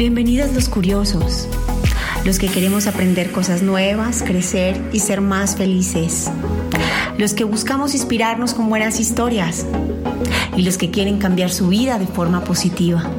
[0.00, 1.46] Bienvenidos los curiosos,
[2.24, 6.30] los que queremos aprender cosas nuevas, crecer y ser más felices,
[7.18, 9.66] los que buscamos inspirarnos con buenas historias
[10.56, 13.10] y los que quieren cambiar su vida de forma positiva.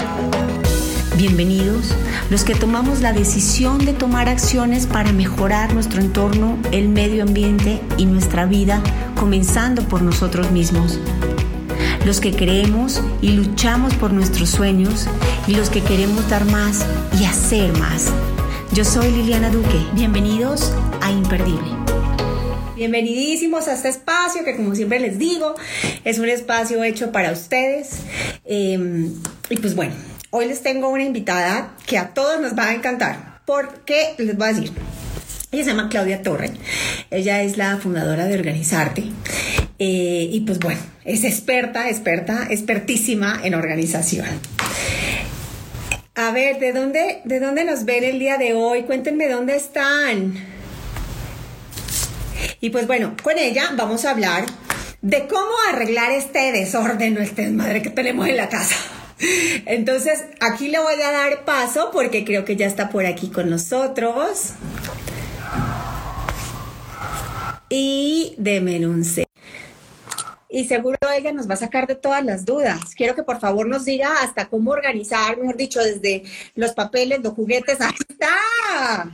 [1.17, 1.96] Bienvenidos
[2.31, 7.79] los que tomamos la decisión de tomar acciones para mejorar nuestro entorno, el medio ambiente
[7.98, 8.82] y nuestra vida,
[9.16, 11.00] comenzando por nosotros mismos
[12.06, 15.08] los que creemos y luchamos por nuestros sueños
[15.47, 16.85] y los que queremos dar más
[17.20, 18.08] y hacer más.
[18.73, 19.85] Yo soy Liliana Duque.
[19.94, 21.70] Bienvenidos a Imperdible.
[22.75, 25.53] Bienvenidísimos a este espacio que como siempre les digo,
[26.03, 27.99] es un espacio hecho para ustedes.
[28.45, 29.13] Em,
[29.49, 29.94] y pues bueno,
[30.31, 33.41] hoy les tengo una invitada que a todos nos va a encantar.
[33.45, 34.72] Porque les voy a decir,
[35.51, 36.51] ella se llama Claudia Torre.
[37.09, 39.03] Ella es la fundadora de Organizarte.
[39.79, 44.27] Eh, y pues bueno, es experta, experta, expertísima en organización.
[46.15, 48.83] A ver, ¿de dónde, ¿de dónde nos ven el día de hoy?
[48.83, 50.35] Cuéntenme dónde están.
[52.61, 54.45] Y pues bueno, con ella vamos a hablar
[55.02, 58.75] de cómo arreglar este desorden o este desmadre que tenemos en la casa.
[59.65, 63.49] Entonces, aquí le voy a dar paso porque creo que ya está por aquí con
[63.49, 64.53] nosotros.
[67.73, 69.25] Y de menunce
[70.52, 72.94] y seguro ella nos va a sacar de todas las dudas.
[72.94, 76.23] Quiero que por favor nos diga hasta cómo organizar, mejor dicho, desde
[76.55, 77.80] los papeles, los juguetes.
[77.81, 79.09] ¡Ahí está!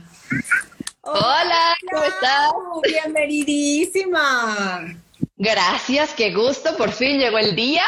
[1.02, 2.52] Hola, ¿cómo estás?
[2.82, 4.96] Bienvenidísima.
[5.36, 7.84] Gracias, qué gusto, por fin llegó el día.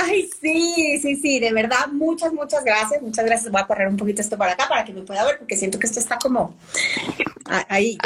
[0.00, 3.50] Ay, sí, sí, sí, de verdad, muchas, muchas gracias, muchas gracias.
[3.50, 5.78] Voy a correr un poquito esto para acá para que me pueda ver, porque siento
[5.80, 6.54] que esto está como
[7.68, 7.98] ahí,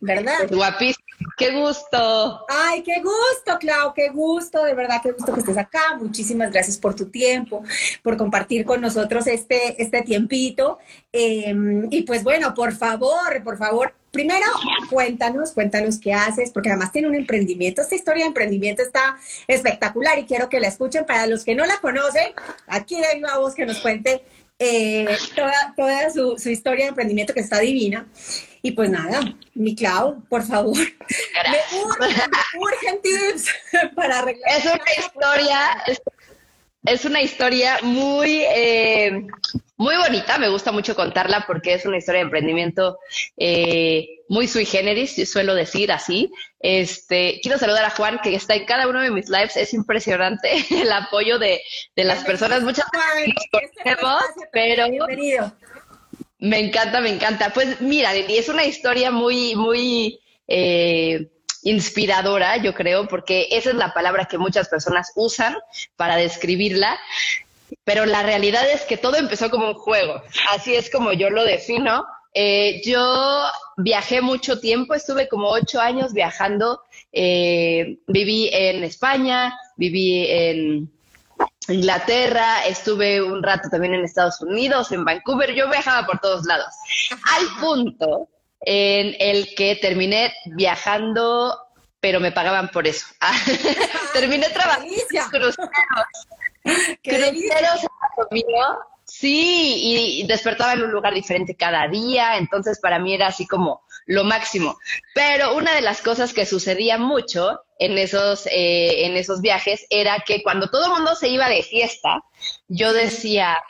[0.00, 0.48] ¿verdad?
[0.48, 1.04] Guapísimo.
[1.36, 2.46] Qué gusto.
[2.48, 5.96] Ay, qué gusto, Clau, qué gusto, de verdad, qué gusto que estés acá.
[5.98, 7.64] Muchísimas gracias por tu tiempo,
[8.02, 10.78] por compartir con nosotros este, este tiempito.
[11.10, 14.46] Em, y pues bueno, por favor, por favor, primero
[14.88, 17.82] cuéntanos, cuéntanos qué haces, porque además tiene un emprendimiento.
[17.82, 21.04] Esta historia de emprendimiento está espectacular y quiero que la escuchen.
[21.04, 22.32] Para los que no la conocen,
[22.66, 24.24] aquí hay una voz que nos cuente
[24.58, 28.06] eh, toda, toda su, su historia de emprendimiento que está divina.
[28.62, 29.20] Y pues nada,
[29.52, 31.58] mi Clau, por favor, me
[32.58, 33.48] urgen, tips
[33.94, 34.50] para arreglar.
[34.56, 36.00] Es una historia, es,
[37.04, 39.26] una historia muy, eh,
[39.76, 42.98] muy bonita, me gusta mucho contarla porque es una historia de emprendimiento
[43.36, 46.30] eh, muy sui generis, suelo decir así.
[46.60, 50.50] Este, quiero saludar a Juan, que está en cada uno de mis lives, es impresionante
[50.70, 51.60] el apoyo de,
[51.96, 53.34] de las personas, muchas veces
[54.52, 54.88] pero...
[54.90, 55.52] Bienvenido
[56.44, 57.50] me encanta, me encanta.
[57.54, 61.30] Pues mira, es una historia muy, muy eh,
[61.64, 65.56] inspiradora, yo creo, porque esa es la palabra que muchas personas usan
[65.96, 66.98] para describirla.
[67.82, 70.22] Pero la realidad es que todo empezó como un juego.
[70.50, 72.06] Así es como yo lo defino.
[72.34, 73.44] Eh, yo
[73.76, 76.82] viajé mucho tiempo, estuve como ocho años viajando.
[77.12, 80.90] Eh, viví en España, viví en
[81.68, 86.74] Inglaterra, estuve un rato también en Estados Unidos, en Vancouver, yo viajaba por todos lados,
[87.10, 88.28] al punto
[88.66, 91.58] en el que terminé viajando,
[92.00, 93.06] pero me pagaban por eso.
[94.12, 95.56] terminé trabajando en cruceros.
[97.02, 97.80] Cruceros
[99.06, 103.82] Sí, y despertaba en un lugar diferente cada día, entonces para mí era así como
[104.06, 104.78] lo máximo.
[105.14, 110.24] Pero una de las cosas que sucedía mucho en esos, eh, en esos viajes era
[110.26, 112.24] que cuando todo el mundo se iba de fiesta,
[112.68, 113.62] yo decía,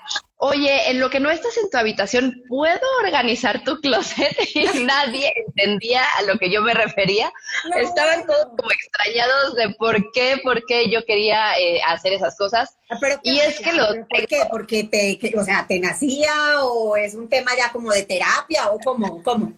[0.44, 4.37] oye, en lo que no estás en tu habitación, ¿puedo organizar tu closet?
[4.55, 7.32] Y nadie entendía a lo que yo me refería.
[7.77, 12.77] Estaban todos como extrañados de por qué, por qué yo quería eh, hacer esas cosas.
[12.91, 13.87] Ah, y es que lo...
[14.06, 14.43] ¿Por qué?
[14.50, 18.78] ¿Porque te, o sea, te nacía o es un tema ya como de terapia o
[18.78, 19.22] cómo?
[19.22, 19.53] ¿Cómo?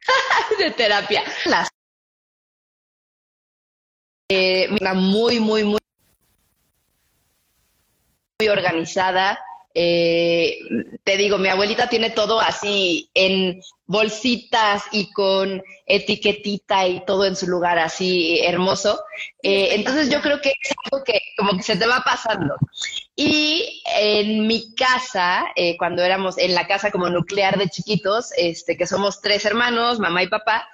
[0.58, 1.22] de terapia.
[1.44, 1.68] Las
[4.30, 5.80] eh, muy, muy, muy,
[8.40, 9.38] muy organizada.
[9.74, 10.58] Eh,
[11.04, 17.36] te digo, mi abuelita tiene todo así en bolsitas y con etiquetita y todo en
[17.36, 19.02] su lugar así hermoso.
[19.42, 22.56] Eh, entonces yo creo que es algo que como que se te va pasando.
[23.16, 28.76] Y en mi casa, eh, cuando éramos en la casa como nuclear de chiquitos, este,
[28.76, 30.68] que somos tres hermanos, mamá y papá,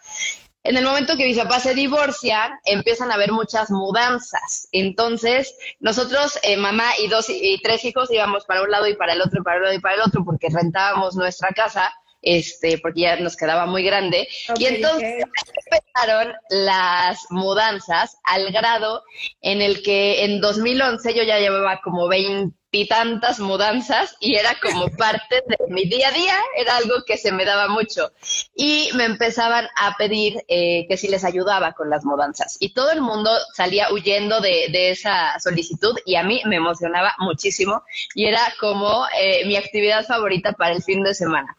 [0.69, 4.69] en el momento que mis papás se divorcian, empiezan a haber muchas mudanzas.
[4.73, 9.13] Entonces, nosotros, eh, mamá y dos y tres hijos, íbamos para un lado y para
[9.13, 11.93] el otro, y para un lado y para el otro, porque rentábamos nuestra casa
[12.23, 14.27] este, porque ya nos quedaba muy grande.
[14.59, 15.25] y entonces
[15.71, 19.03] empezaron las mudanzas al grado
[19.41, 24.57] en el que en 2011 yo ya llevaba como 20 y tantas mudanzas y era
[24.61, 28.13] como parte de mi día a día, era algo que se me daba mucho.
[28.55, 32.57] Y me empezaban a pedir eh, que si les ayudaba con las mudanzas.
[32.61, 37.83] Y todo el mundo salía huyendo de, esa solicitud y a mí me emocionaba muchísimo
[38.15, 41.57] y era como eh, mi actividad favorita para el fin de semana.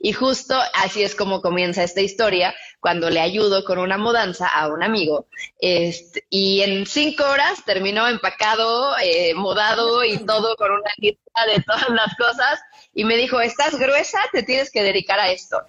[0.00, 4.68] Y justo así es como comienza esta historia, cuando le ayudo con una mudanza a
[4.68, 5.26] un amigo.
[5.58, 11.62] Este, y en cinco horas terminó empacado, eh, mudado y todo con una lista de
[11.62, 12.60] todas las cosas.
[12.94, 15.62] Y me dijo, estás gruesa, te tienes que dedicar a esto.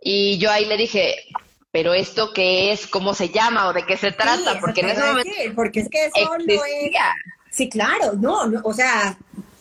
[0.00, 1.16] Y yo ahí le dije,
[1.70, 5.02] pero esto qué es, cómo se llama o de qué se trata, porque en ese
[5.02, 6.92] momento porque es que eso no es
[7.50, 9.16] Sí, claro, no, no, o sea,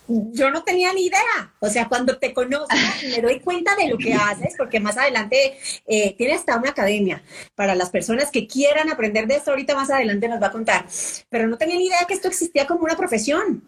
[0.07, 1.53] yo no tenía ni idea.
[1.59, 2.67] O sea, cuando te conozco
[3.03, 7.21] me doy cuenta de lo que haces, porque más adelante eh, tiene hasta una academia
[7.55, 9.51] para las personas que quieran aprender de esto.
[9.51, 10.85] Ahorita más adelante nos va a contar.
[11.29, 13.61] Pero no tenía ni idea que esto existía como una profesión.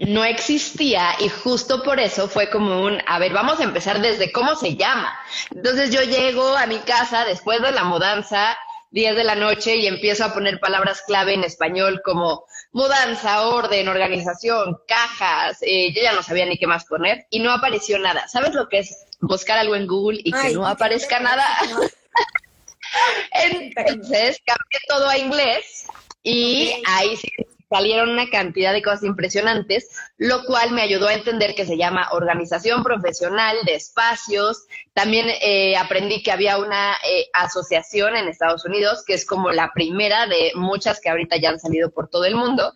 [0.00, 4.32] No existía y justo por eso fue como un, a ver, vamos a empezar desde
[4.32, 5.12] cómo se llama.
[5.54, 8.56] Entonces yo llego a mi casa después de la mudanza
[8.92, 13.88] 10 de la noche y empiezo a poner palabras clave en español como mudanza, orden,
[13.88, 15.58] organización, cajas.
[15.62, 18.28] Eh, yo ya no sabía ni qué más poner y no apareció nada.
[18.28, 21.44] ¿Sabes lo que es buscar algo en Google y que no aparezca nada?
[23.32, 25.86] Entonces cambié todo a inglés
[26.22, 27.28] y ahí sí
[27.72, 32.08] salieron una cantidad de cosas impresionantes, lo cual me ayudó a entender que se llama
[32.12, 34.66] organización profesional de espacios.
[34.94, 39.72] También eh, aprendí que había una eh, asociación en Estados Unidos, que es como la
[39.72, 42.74] primera de muchas que ahorita ya han salido por todo el mundo.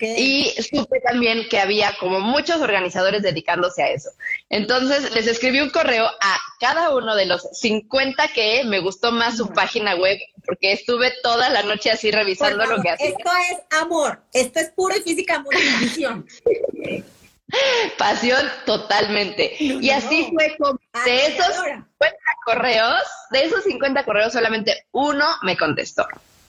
[0.00, 4.10] Y supe también que había como muchos organizadores dedicándose a eso.
[4.48, 9.36] Entonces les escribí un correo a cada uno de los 50 que me gustó más
[9.36, 13.08] su página web, porque estuve toda la noche así revisando lo que hacía.
[13.08, 16.26] Esto es amor esto es pura y física pasión.
[17.98, 19.56] Pasión totalmente.
[19.58, 25.56] y así fue como de esos 50 correos, de esos 50 correos solamente uno me
[25.56, 26.06] contestó.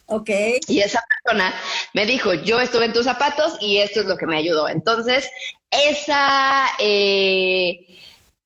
[0.08, 0.30] Ok.
[0.68, 1.54] Y esa persona
[1.94, 4.70] me dijo, yo estuve en tus zapatos y esto es lo que me ayudó.
[4.70, 5.30] Entonces,
[5.70, 7.86] esa eh,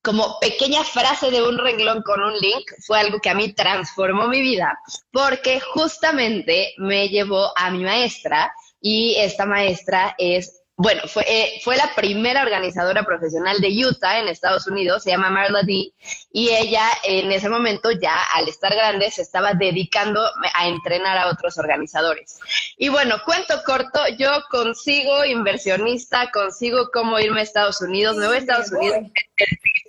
[0.02, 4.28] como pequeña frase de un renglón con un link fue algo que a mí transformó
[4.28, 4.80] mi vida,
[5.12, 8.52] porque justamente me llevó a mi maestra
[8.82, 14.28] y esta maestra es bueno, fue, eh, fue la primera organizadora profesional de Utah en
[14.28, 15.94] Estados Unidos, se llama Marla D,
[16.34, 20.26] y ella en ese momento ya al estar grande se estaba dedicando
[20.56, 22.40] a entrenar a otros organizadores.
[22.78, 28.38] Y bueno, cuento corto, yo consigo inversionista, consigo cómo irme a Estados Unidos, me voy
[28.38, 28.98] a Estados Unidos,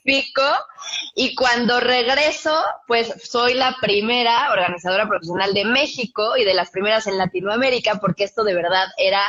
[0.05, 0.43] pico,
[1.15, 2.55] y cuando regreso,
[2.87, 8.25] pues soy la primera organizadora profesional de México y de las primeras en Latinoamérica, porque
[8.25, 9.23] esto de verdad era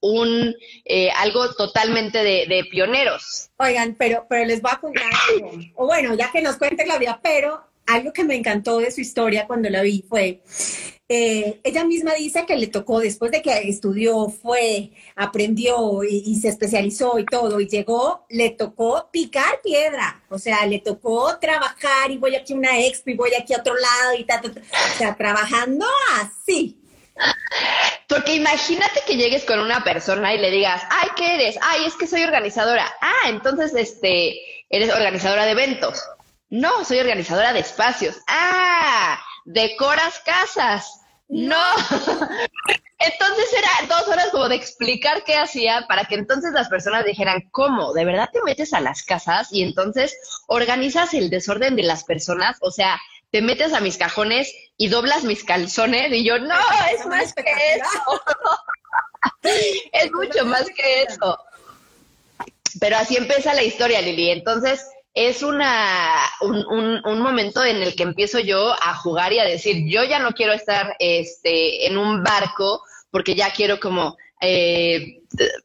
[0.00, 0.54] un
[0.84, 3.50] eh, algo totalmente de, pioneros.
[3.58, 5.10] Oigan, pero, pero les voy a contar.
[5.74, 9.46] O bueno, ya que nos cuente Claudia, pero algo que me encantó de su historia
[9.46, 10.42] cuando la vi fue,
[11.08, 16.48] eh, ella misma dice que le tocó, después de que estudió, fue, aprendió y, se
[16.48, 22.18] especializó y todo, y llegó, le tocó picar piedra, o sea, le tocó trabajar y
[22.18, 25.16] voy aquí a una expo y voy aquí a otro lado y tal, o sea,
[25.16, 26.76] trabajando así.
[28.08, 31.58] Porque imagínate que llegues con una persona y le digas, ay, ¿qué eres?
[31.62, 32.86] Ay, es que soy organizadora.
[33.00, 34.40] Ah, entonces, este,
[34.70, 36.02] eres organizadora de eventos.
[36.48, 38.16] No, soy organizadora de espacios.
[38.28, 41.00] Ah, decoras casas.
[41.28, 41.56] No.
[42.98, 47.46] Entonces era dos horas como de explicar qué hacía para que entonces las personas dijeran,
[47.50, 47.92] ¿cómo?
[47.92, 52.56] ¿De verdad te metes a las casas y entonces organizas el desorden de las personas?
[52.60, 52.98] O sea,
[53.30, 56.54] te metes a mis cajones y doblas mis calzones y yo, no,
[56.92, 58.22] es más que eso.
[59.92, 61.38] es mucho más que eso.
[62.78, 64.30] Pero así empieza la historia, Lili.
[64.30, 69.44] Entonces, es una, un, un, momento en el que empiezo yo a jugar y a
[69.44, 75.22] decir, yo ya no quiero estar este, en un barco porque ya quiero como, eh,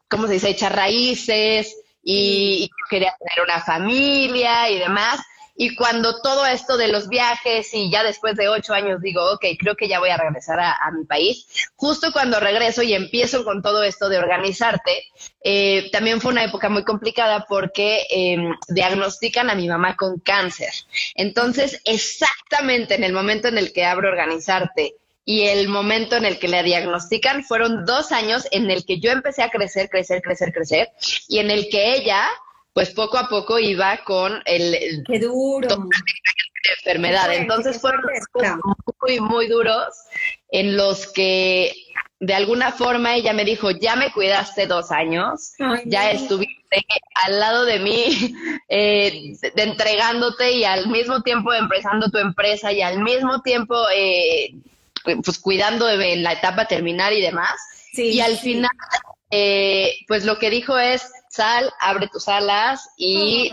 [0.08, 5.20] ¿cómo se dice?, echar raíces y, y quería tener una familia y demás.
[5.54, 9.44] Y cuando todo esto de los viajes y ya después de ocho años digo, ok,
[9.58, 13.62] creo que ya voy a regresar a, mi país, justo cuando regreso y empiezo con
[13.62, 15.04] todo esto de organizarte,
[15.44, 20.72] eh, también fue una época muy complicada porque em, diagnostican a mi mamá con cáncer.
[21.14, 26.38] Entonces, exactamente en el momento en el que abro organizarte y el momento en el
[26.38, 30.52] que la diagnostican fueron dos años en el que yo empecé a crecer, crecer, crecer,
[30.52, 30.88] crecer
[31.28, 32.28] y en el que ella
[32.72, 35.02] pues poco a poco iba con el...
[35.06, 35.68] Qué duro.
[36.78, 37.32] enfermedad.
[37.34, 38.02] Entonces fueron
[39.02, 39.94] muy, muy duros
[40.50, 41.72] en los que
[42.22, 45.54] de alguna forma ella me dijo, ya me cuidaste dos años,
[45.86, 48.34] ya estuviste al lado de mí,
[48.68, 54.54] eh, entregándote y al mismo tiempo empezando tu empresa y al mismo tiempo eh,
[55.24, 57.58] pues cuidando de la etapa terminal y demás.
[57.92, 58.70] y al final,
[59.32, 63.52] eh, pues lo que dijo es, sal, abre tus alas y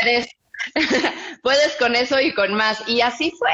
[0.00, 0.28] eres
[1.42, 2.82] Puedes con eso y con más.
[2.88, 3.50] Y así fue.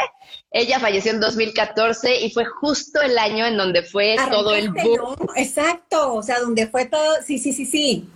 [0.51, 5.17] Ella falleció en 2014 y fue justo el año en donde fue todo el boom.
[5.37, 8.09] Exacto, o sea, donde fue todo, sí, sí, sí, sí.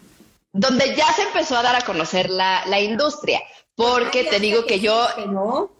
[0.52, 3.40] Donde ya se empezó a dar a conocer la, industria.
[3.74, 5.06] Porque te digo que yo...
[5.26, 5.70] ¿no?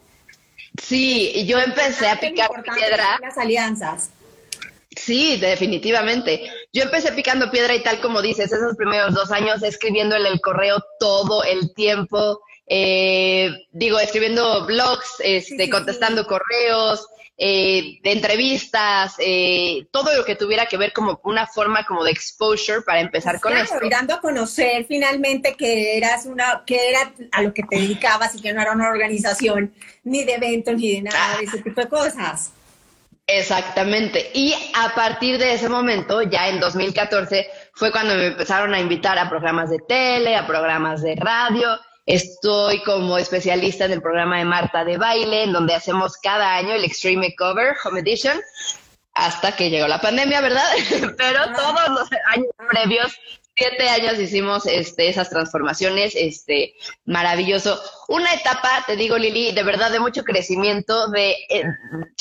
[0.80, 3.18] Sí, yo empecé a picar piedra.
[3.20, 4.10] Las alianzas.
[4.96, 6.50] Sí, definitivamente.
[6.72, 10.82] Yo empecé picando piedra y tal como dices, esos primeros dos años escribiéndole el correo
[10.98, 17.06] todo el tiempo, eh, digo, escribiendo blogs, este, contestando correos,
[17.40, 22.10] eh, de entrevistas, eh, todo lo que tuviera que ver como una forma como de
[22.10, 23.78] exposure para empezar con esto.
[23.80, 28.34] Y dando a conocer finalmente que eras una, que era a lo que te dedicabas
[28.34, 31.80] y que no era una organización ni de eventos ni de nada de ese tipo
[31.80, 32.52] de cosas.
[33.28, 34.30] Exactamente.
[34.34, 39.18] Y a partir de ese momento, ya en 2014, fue cuando me empezaron a invitar
[39.18, 44.46] a programas de tele, a programas de radio, Estoy como especialista en el programa de
[44.46, 48.40] Marta de Baile, en donde hacemos cada año el Extreme Cover Home Edition,
[49.12, 50.64] hasta que llegó la pandemia, ¿verdad?
[51.18, 53.14] Pero todos los años previos
[53.58, 56.74] siete años hicimos este, esas transformaciones, este,
[57.04, 57.80] maravilloso.
[58.06, 61.64] Una etapa, te digo, Lili, de verdad de mucho crecimiento, de, eh,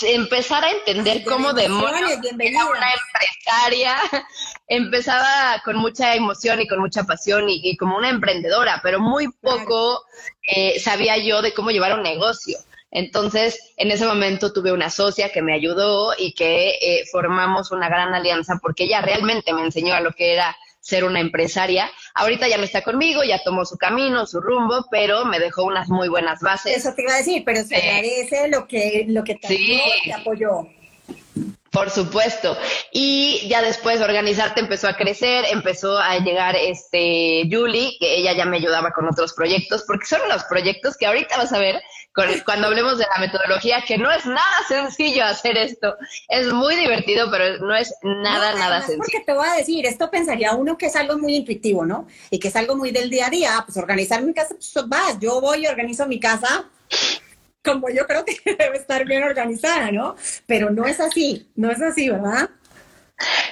[0.01, 3.95] empezar a entender cómo demonios era una empresaria.
[4.67, 10.03] Empezaba con mucha emoción y con mucha pasión y, como una emprendedora, pero muy poco
[10.47, 12.57] eh, sabía yo de cómo llevar un negocio.
[12.89, 17.89] Entonces, en ese momento tuve una socia que me ayudó y que eh, formamos una
[17.89, 20.55] gran alianza porque ella realmente me enseñó a lo que era
[20.87, 21.91] ser una empresaria.
[22.13, 25.89] Ahorita ya no está conmigo, ya tomó su camino, su rumbo, pero me dejó unas
[25.89, 26.77] muy buenas bases.
[26.77, 29.57] Eso te iba a decir, pero se agradece lo que, lo que te,
[30.05, 30.69] te apoyó.
[31.77, 32.57] Por supuesto.
[32.91, 38.45] Y ya después organizarte empezó a crecer, empezó a llegar este Julie, que ella ya
[38.45, 41.79] me ayudaba con otros proyectos, porque son los proyectos que ahorita vas a ver
[42.45, 45.95] cuando hablemos de la metodología, que no es nada sencillo hacer esto.
[46.27, 48.97] Es muy divertido, pero no es nada, nada sencillo.
[48.97, 52.07] Porque te voy a decir, esto pensaría uno que es algo muy intuitivo, ¿no?
[52.31, 53.63] Y que es algo muy del día a día.
[53.63, 56.65] Pues organizar mi casa, pues vas, yo voy y organizo mi casa
[57.67, 60.15] como yo creo que debe estar bien organizada, ¿no?
[60.45, 62.49] Pero no es así, no es así, ¿verdad?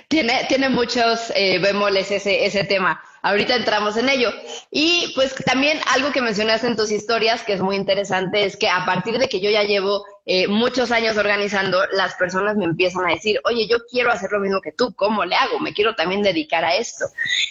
[0.07, 3.01] Tiene, tiene muchos eh, bemoles ese, ese tema.
[3.23, 4.29] Ahorita entramos en ello.
[4.69, 8.69] Y pues también algo que mencionaste en tus historias, que es muy interesante, es que
[8.69, 13.05] a partir de que yo ya llevo eh, muchos años organizando, las personas me empiezan
[13.07, 15.59] a decir, oye, yo quiero hacer lo mismo que tú, ¿cómo le hago?
[15.59, 17.05] Me quiero también dedicar a esto.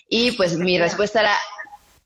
[0.08, 1.36] Y pues mi respuesta era,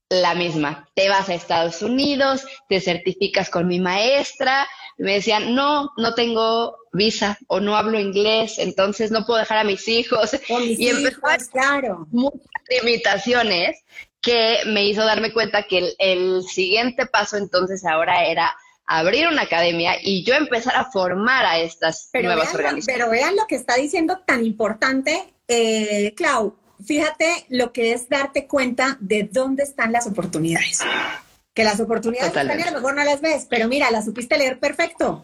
[0.08, 0.88] la misma.
[0.94, 4.66] Te vas a Estados Unidos, te certificas con mi maestra.
[4.96, 9.64] me decían, no, no tengo visa o no hablo inglés, entonces no puedo dejar a
[9.64, 10.30] mis hijos.
[10.48, 11.20] y empezó
[11.52, 12.06] claro.
[12.10, 12.40] muchas
[12.82, 13.82] limitaciones
[14.20, 19.96] que me hizo darme cuenta que el, siguiente paso entonces ahora era abrir una academia
[20.02, 22.86] y yo empezar a formar a estas nuevas organizaciones.
[22.86, 28.46] Pero vean lo que está diciendo tan importante, eh, Clau fíjate lo que es darte
[28.46, 30.80] cuenta de dónde están las oportunidades.
[31.54, 34.58] Que las oportunidades están a lo mejor no las ves, pero mira, las supiste leer
[34.58, 35.22] perfecto.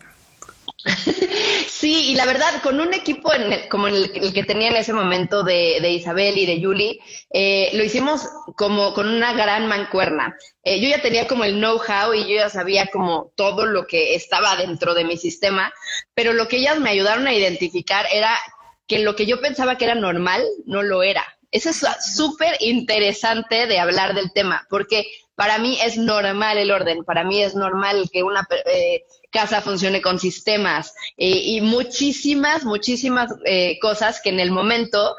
[1.69, 3.31] Sí, y la verdad, con un equipo
[3.71, 6.99] como el, que tenía en ese momento de, Isabel y de Julie,
[7.31, 10.37] eh, lo hicimos como con una gran mancuerna.
[10.63, 14.15] Eh, yo ya tenía como el know-how y yo ya sabía como todo lo que
[14.15, 15.73] estaba dentro de mi sistema,
[16.15, 18.39] pero lo que ellas me ayudaron a identificar era
[18.87, 21.25] que lo que yo pensaba que era normal no lo era.
[21.55, 25.07] Eso es súper interesante de hablar del tema, porque
[25.37, 30.03] para mí es normal el orden, para mí es normal que una eh, casa funcione
[30.03, 35.15] con sistemas eh, y muchísimas, muchísimas eh, cosas que en el momento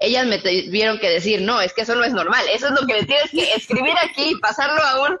[0.00, 2.84] ellas me tuvieron que decir, no, es que eso no es normal, eso es lo
[2.84, 5.18] que le tienes que escribir aquí y pasarlo a un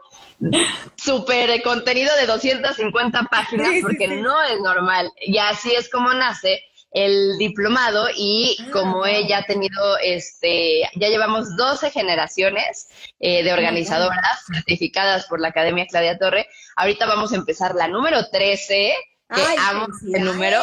[0.96, 5.12] super contenido de 250 páginas, porque no es normal.
[5.20, 6.60] Y así es como nace
[6.96, 12.88] el diplomado y ah, como ella ha tenido, este, ya llevamos 12 generaciones
[13.20, 16.48] eh, de organizadoras certificadas por la Academia Claudia Torre.
[16.74, 18.94] Ahorita vamos a empezar la número 13,
[19.28, 20.58] que amo el número.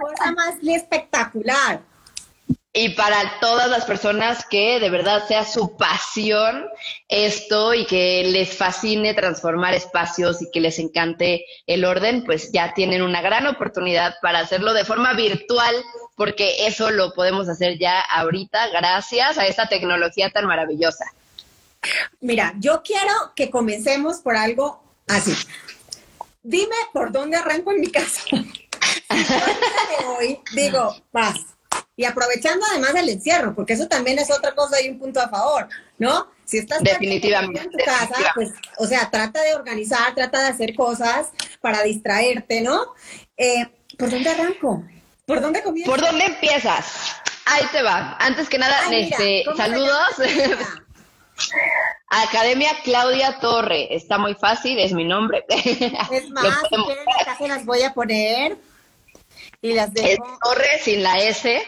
[0.00, 1.80] Cosa más espectacular.
[2.80, 6.64] Y para todas las personas que de verdad sea su pasión
[7.08, 12.74] esto y que les fascine transformar espacios y que les encante el orden, pues ya
[12.74, 15.74] tienen una gran oportunidad para hacerlo de forma virtual,
[16.14, 21.04] porque eso lo podemos hacer ya ahorita gracias a esta tecnología tan maravillosa.
[22.20, 25.34] Mira, yo quiero que comencemos por algo así.
[26.44, 28.22] Dime por dónde arranco en mi casa.
[30.20, 31.57] hoy digo, paz
[31.98, 35.28] y aprovechando además el encierro, porque eso también es otra cosa y un punto a
[35.28, 36.28] favor, ¿no?
[36.44, 40.76] Si estás definitivamente en tu casa, pues, o sea, trata de organizar, trata de hacer
[40.76, 42.94] cosas para distraerte, ¿no?
[43.36, 43.66] Eh,
[43.98, 44.84] ¿Por dónde arranco?
[45.26, 45.90] ¿Por dónde comienzo?
[45.90, 47.16] ¿Por dónde empiezas?
[47.46, 48.16] Ahí te va.
[48.20, 50.14] Antes que nada, este, saludos.
[52.10, 55.44] Academia Claudia Torre, está muy fácil, es mi nombre.
[55.48, 58.56] Es más, si se las voy a poner.
[59.60, 61.60] Y las de Torre sin la S,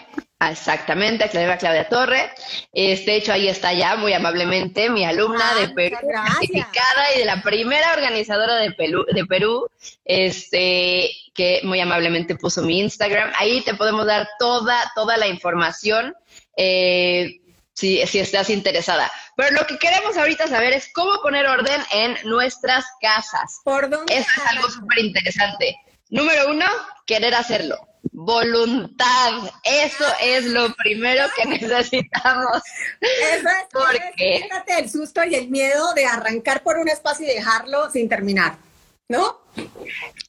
[0.48, 2.30] exactamente, Claudia Claudia Torre.
[2.72, 5.96] Este hecho ahí está ya muy amablemente mi alumna de Perú,
[6.38, 9.68] certificada y de la primera organizadora de Perú, de Perú,
[10.04, 13.32] este que muy amablemente puso mi Instagram.
[13.36, 16.14] Ahí te podemos dar toda toda la información.
[16.56, 17.40] Eh,
[17.72, 19.10] si, si, estás interesada.
[19.36, 23.60] Pero lo que queremos ahorita saber es cómo poner orden en nuestras casas.
[23.64, 24.12] ¿Por dónde?
[24.12, 25.76] Eso es algo súper interesante.
[26.10, 26.66] Número uno,
[27.10, 27.76] querer hacerlo.
[28.12, 29.32] Voluntad.
[29.64, 32.62] Eso es lo primero que necesitamos.
[33.00, 34.48] Eso es, porque...
[34.78, 38.54] El susto y el miedo de arrancar por un espacio y dejarlo sin terminar,
[39.10, 39.40] ¿no?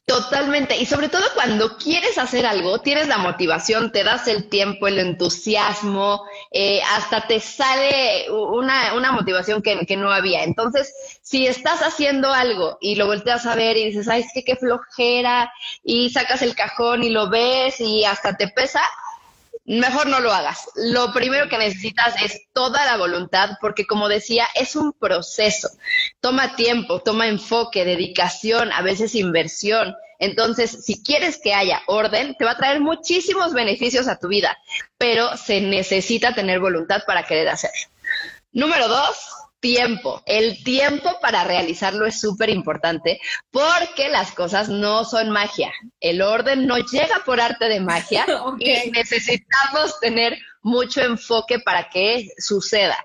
[0.04, 0.76] Totalmente.
[0.76, 4.98] Y sobre todo cuando quieres hacer algo, tienes la motivación, te das el tiempo, el
[4.98, 10.42] entusiasmo, eh, hasta te sale una, una motivación que, que, no había.
[10.42, 14.42] Entonces, si estás haciendo algo y lo volteas a ver y dices, ay, es que
[14.42, 15.52] qué flojera,
[15.84, 18.82] y sacas el cajón y lo ves y hasta te pesa,
[19.64, 20.68] mejor no lo hagas.
[20.76, 25.68] Lo primero que necesitas es toda la voluntad, porque como decía, es un proceso.
[26.20, 29.94] Toma tiempo, toma enfoque, dedicación, a veces inversión.
[30.18, 34.56] Entonces, si quieres que haya orden, te va a traer muchísimos beneficios a tu vida,
[34.96, 37.91] pero se necesita tener voluntad para querer hacerlo.
[38.52, 39.16] Número dos,
[39.62, 40.22] tiempo.
[40.26, 45.72] El tiempo para realizarlo es súper importante porque las cosas no son magia.
[46.00, 48.26] El orden no llega por arte de magia
[48.58, 52.98] y necesitamos tener mucho enfoque para que suceda.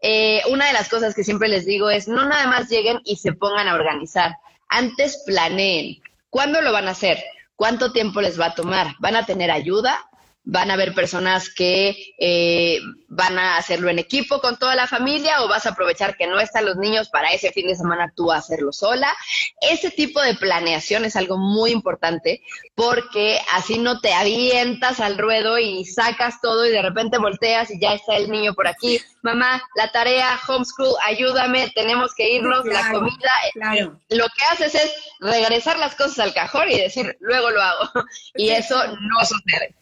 [0.00, 3.16] Eh, una de las cosas que siempre les digo es no nada más lleguen y
[3.16, 4.36] se pongan a organizar.
[4.68, 6.02] Antes planeen.
[6.30, 7.22] ¿Cuándo lo van a hacer?
[7.54, 8.94] ¿Cuánto tiempo les va a tomar?
[8.98, 10.04] ¿Van a tener ayuda?
[10.44, 15.42] Van a haber personas que eh, van a hacerlo en equipo con toda la familia
[15.42, 18.32] o vas a aprovechar que no están los niños para ese fin de semana tú
[18.32, 19.14] hacerlo sola.
[19.60, 22.42] Ese tipo de planeación es algo muy importante
[22.74, 27.78] porque así no te avientas al ruedo y sacas todo y de repente volteas y
[27.78, 29.00] ya está el niño por aquí.
[29.22, 33.30] Mamá, la tarea, homeschool, ayúdame, tenemos que irnos, la comida.
[33.52, 34.00] Claro.
[34.08, 37.90] Lo que haces es regresar las cosas al cajón y decir, luego lo hago.
[38.34, 39.74] Y eso no sucede.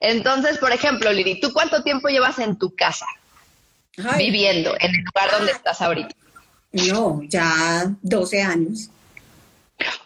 [0.00, 3.06] Entonces, por ejemplo, Lili, ¿tú cuánto tiempo llevas en tu casa
[4.16, 6.14] viviendo en el lugar donde estás ahorita?
[6.72, 8.90] No, ya 12 años.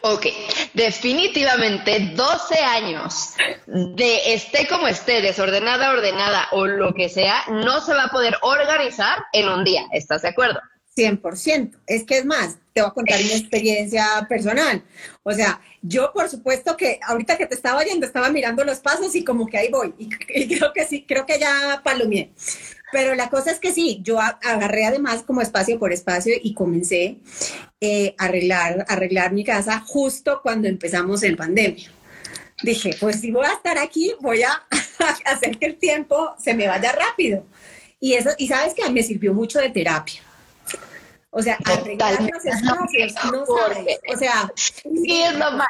[0.03, 0.27] Ok,
[0.73, 3.31] definitivamente 12 años
[3.67, 8.37] de esté como esté, desordenada, ordenada o lo que sea, no se va a poder
[8.43, 9.85] organizar en un día.
[9.93, 10.61] ¿Estás de acuerdo?
[10.97, 11.73] 100%.
[11.87, 14.83] Es que es más, te voy a contar una experiencia personal.
[15.23, 19.15] O sea, yo por supuesto que ahorita que te estaba yendo estaba mirando los pasos
[19.15, 19.95] y como que ahí voy.
[19.99, 20.09] Y,
[20.59, 22.33] creo que sí, creo que ya palomeé.
[22.93, 27.19] Pero la cosa es que sí, yo agarré además como espacio por espacio y comencé
[27.81, 31.91] eh, a arreglar, arreglar mi casa justo cuando empezamos en pandemia.
[32.63, 34.65] Dije, pues si voy a estar aquí, voy a
[35.25, 37.45] hacer que el tiempo se me vaya rápido.
[37.99, 40.23] Y eso, y sabes que me sirvió mucho de terapia
[41.35, 43.99] o sea, arreglar los espacios, no sabes.
[44.13, 45.69] O sea, sí es lo más.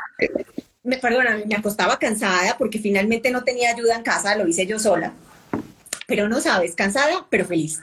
[0.83, 4.79] Me, perdona, me acostaba cansada porque finalmente no tenía ayuda en casa, lo hice yo
[4.79, 5.15] sola.
[6.07, 7.81] Pero no sabes, cansada, pero feliz.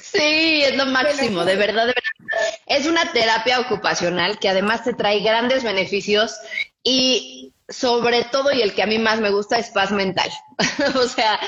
[0.00, 2.60] Sí, es lo máximo, de verdad, de verdad.
[2.66, 6.36] Es una terapia ocupacional que además te trae grandes beneficios
[6.84, 10.28] y sobre todo, y el que a mí más me gusta, es paz mental.
[10.96, 11.40] o sea,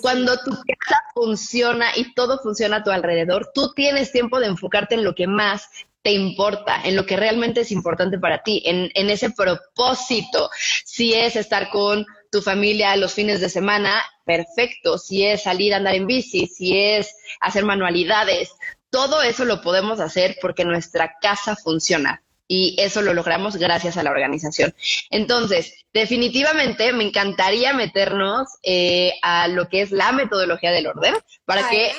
[0.00, 4.94] cuando tu casa funciona y todo funciona a tu alrededor, tú tienes tiempo de enfocarte
[4.94, 5.68] en lo que más
[6.02, 10.50] te importa, en lo que realmente es importante para ti, en, en ese propósito.
[10.84, 14.98] Si es estar con tu familia los fines de semana, perfecto.
[14.98, 18.50] Si es salir a andar en bici, si es hacer manualidades,
[18.90, 24.02] todo eso lo podemos hacer porque nuestra casa funciona y eso lo logramos gracias a
[24.02, 24.74] la organización.
[25.10, 31.68] Entonces, definitivamente me encantaría meternos eh, a lo que es la metodología del orden para
[31.68, 31.92] que,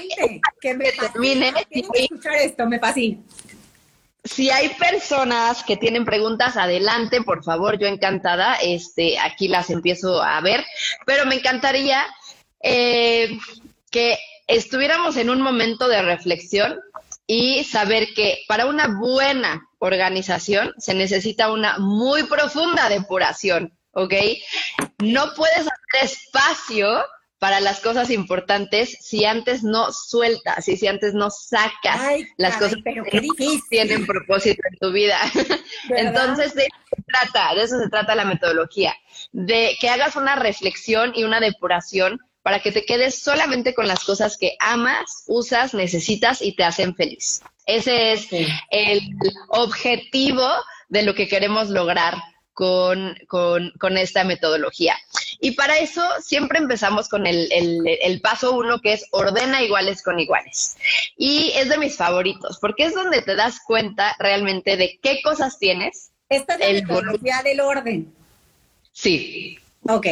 [0.61, 1.53] que me termine.
[1.69, 3.21] escuchar esto, me fascina.
[4.23, 8.55] Si hay personas que tienen preguntas, adelante, por favor, yo encantada.
[8.55, 10.65] Este, aquí las empiezo a ver,
[11.05, 12.03] pero me encantaría
[12.59, 13.37] eh,
[13.91, 16.79] que estuviéramos en un momento de reflexión
[17.27, 24.13] y saber que para una buena organización se necesita una muy profunda depuración, ¿ok?
[24.99, 27.03] No puedes hacer espacio
[27.39, 32.01] para las cosas importantes si antes no sueltas y si antes no sacas
[32.37, 33.21] las cosas que
[33.69, 35.19] tienen propósito en tu vida.
[35.89, 38.95] Entonces, de eso se trata, de eso se trata la metodología,
[39.31, 44.03] de que hagas una reflexión y una depuración para que te quedes solamente con las
[44.03, 47.41] cosas que amas, usas, necesitas y te hacen feliz.
[47.65, 48.27] Ese es
[48.69, 49.01] el
[49.47, 50.47] objetivo
[50.87, 52.13] de lo que queremos lograr
[52.53, 53.17] con,
[53.97, 54.95] esta metodología.
[55.39, 60.19] Y para eso siempre empezamos con el, el, paso uno, que es ordena iguales con
[60.19, 60.77] iguales.
[61.17, 65.57] Y es de mis favoritos, porque es donde te das cuenta realmente de qué cosas
[65.57, 66.11] tienes.
[66.29, 68.13] Esta es la metodología del orden.
[68.91, 69.57] Sí.
[69.81, 70.09] Ok.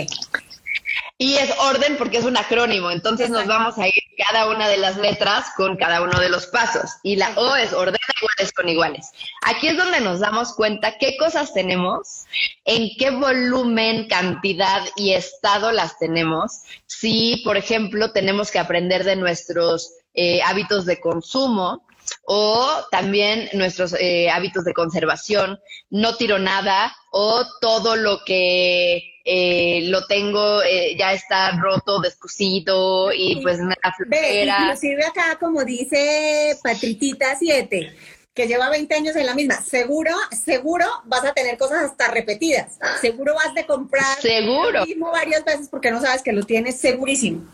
[1.18, 4.78] Y es orden porque es un acrónimo, entonces nos vamos a ir cada una de
[4.78, 6.90] las letras con cada uno de los pasos.
[7.04, 9.12] Y la O es ordena iguales con iguales.
[9.46, 12.26] Aquí es donde nos damos cuenta qué cosas tenemos,
[12.66, 16.62] en qué volumen, cantidad y estado las tenemos.
[16.88, 21.86] Si, por ejemplo, tenemos que aprender de nuestros eh, hábitos de consumo,
[22.26, 29.84] o también nuestros eh, hábitos de conservación, no tiro nada o todo lo que eh,
[29.86, 34.58] lo tengo, eh, ya está roto, descosido y pues me da flojera.
[34.64, 37.96] Inclusive acá, como dice Patricita 7,
[38.34, 42.78] que lleva 20 años en la misma, seguro, seguro vas a tener cosas hasta repetidas.
[43.00, 44.72] Seguro vas de comprar seguro.
[44.72, 47.46] lo mismo varias veces porque no sabes que lo tienes segurísimo.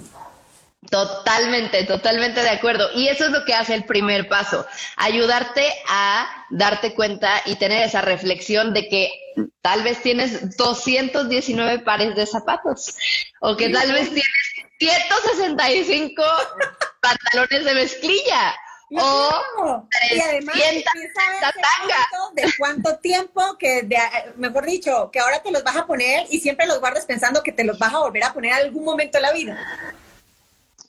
[0.90, 2.90] Totalmente, totalmente de acuerdo.
[2.96, 4.66] Y eso es lo que hace el primer paso,
[4.96, 9.12] ayudarte a darte cuenta y tener esa reflexión de que
[9.62, 12.96] tal vez tienes 219 pares de zapatos
[13.42, 14.32] o que tal vez tienes
[14.80, 16.24] 165
[17.02, 18.56] pantalones de mezclilla.
[18.98, 20.56] o y además
[22.34, 23.88] de cuánto tiempo que
[24.38, 27.52] mejor dicho que ahora te los vas a poner y siempre los guardas pensando que
[27.52, 29.60] te los vas a volver a poner algún momento de la vida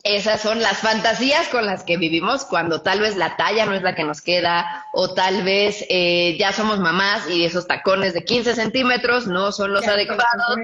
[0.03, 3.83] esas son las fantasías con las que vivimos cuando tal vez la talla no es
[3.83, 8.25] la que nos queda o tal vez eh, ya somos mamás y esos tacones de
[8.25, 10.57] 15 centímetros no son los adecuados.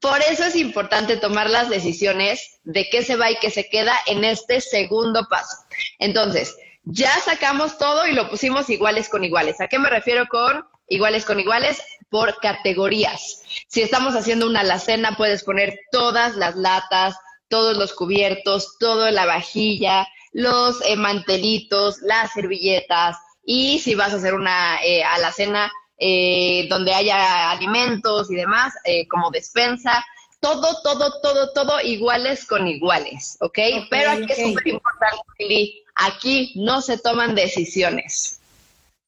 [0.00, 3.94] Por eso es importante tomar las decisiones de qué se va y qué se queda
[4.06, 5.56] en este segundo paso.
[5.98, 9.60] Entonces, ya sacamos todo y lo pusimos iguales con iguales.
[9.60, 11.80] ¿A qué me refiero con iguales con iguales?
[12.10, 13.42] Por categorías.
[13.68, 17.14] Si estamos haciendo una alacena, puedes poner todas las latas,
[17.52, 23.18] todos los cubiertos, toda la vajilla, los eh, mantelitos, las servilletas.
[23.44, 29.06] Y si vas a hacer una eh, alacena eh, donde haya alimentos y demás, eh,
[29.06, 30.02] como despensa,
[30.40, 33.58] todo, todo, todo, todo iguales con iguales, ¿ok?
[33.90, 38.40] Pero aquí es súper importante, aquí no se toman decisiones.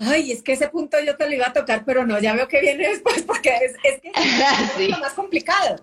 [0.00, 2.46] Ay, es que ese punto yo te lo iba a tocar, pero no, ya veo
[2.46, 4.12] que viene después porque es, es que
[4.84, 5.76] es lo más complicado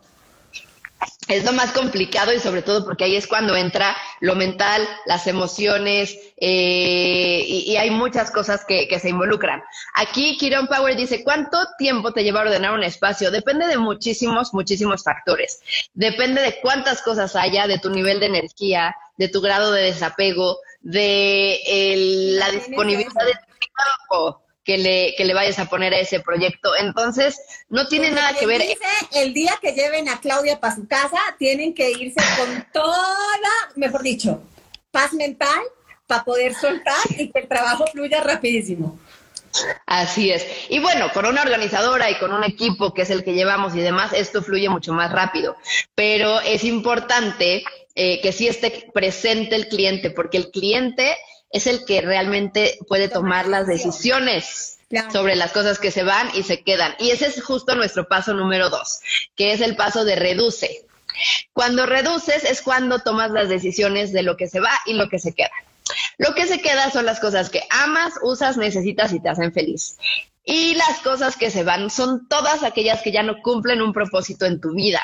[1.27, 5.27] es lo más complicado y sobre todo porque ahí es cuando entra lo mental, las
[5.27, 9.63] emociones eh, y, hay muchas cosas que, se involucran.
[9.95, 13.31] Aquí Kiron Power dice, ¿cuánto tiempo te lleva a ordenar un espacio?
[13.31, 15.61] Depende de muchísimos, muchísimos factores.
[15.93, 20.59] Depende de cuántas cosas haya, de tu nivel de energía, de tu grado de desapego,
[20.81, 26.21] de la disponibilidad de tu tiempo que le, que le vayas a poner a ese
[26.21, 26.73] proyecto.
[26.79, 28.62] Entonces, no tiene nada que ver.
[29.12, 34.01] el día que lleven a Claudia para su casa, tienen que irse con toda, mejor
[34.01, 34.41] dicho,
[34.89, 35.60] paz mental
[36.07, 38.97] para poder soltar y que el trabajo fluya rapidísimo.
[39.86, 40.47] Así es.
[40.69, 43.81] Y bueno, con una organizadora y con un equipo que es el que llevamos y
[43.81, 45.57] demás, esto fluye mucho más rápido.
[45.95, 51.17] Pero es importante eh, que sí esté presente el cliente, porque el cliente
[51.51, 54.79] es el que realmente puede tomar las decisiones
[55.11, 56.93] sobre las cosas que se van y se quedan.
[56.99, 58.99] Y ese es justo nuestro paso número dos,
[59.35, 60.85] que es el paso de reduce.
[61.53, 65.19] Cuando reduces es cuando tomas las decisiones de lo que se va y lo que
[65.19, 65.51] se queda.
[66.17, 69.97] Lo que se queda son las cosas que amas, usas, necesitas y te hacen feliz.
[70.43, 74.45] Y las cosas que se van son todas aquellas que ya no cumplen un propósito
[74.45, 75.01] en tu vida.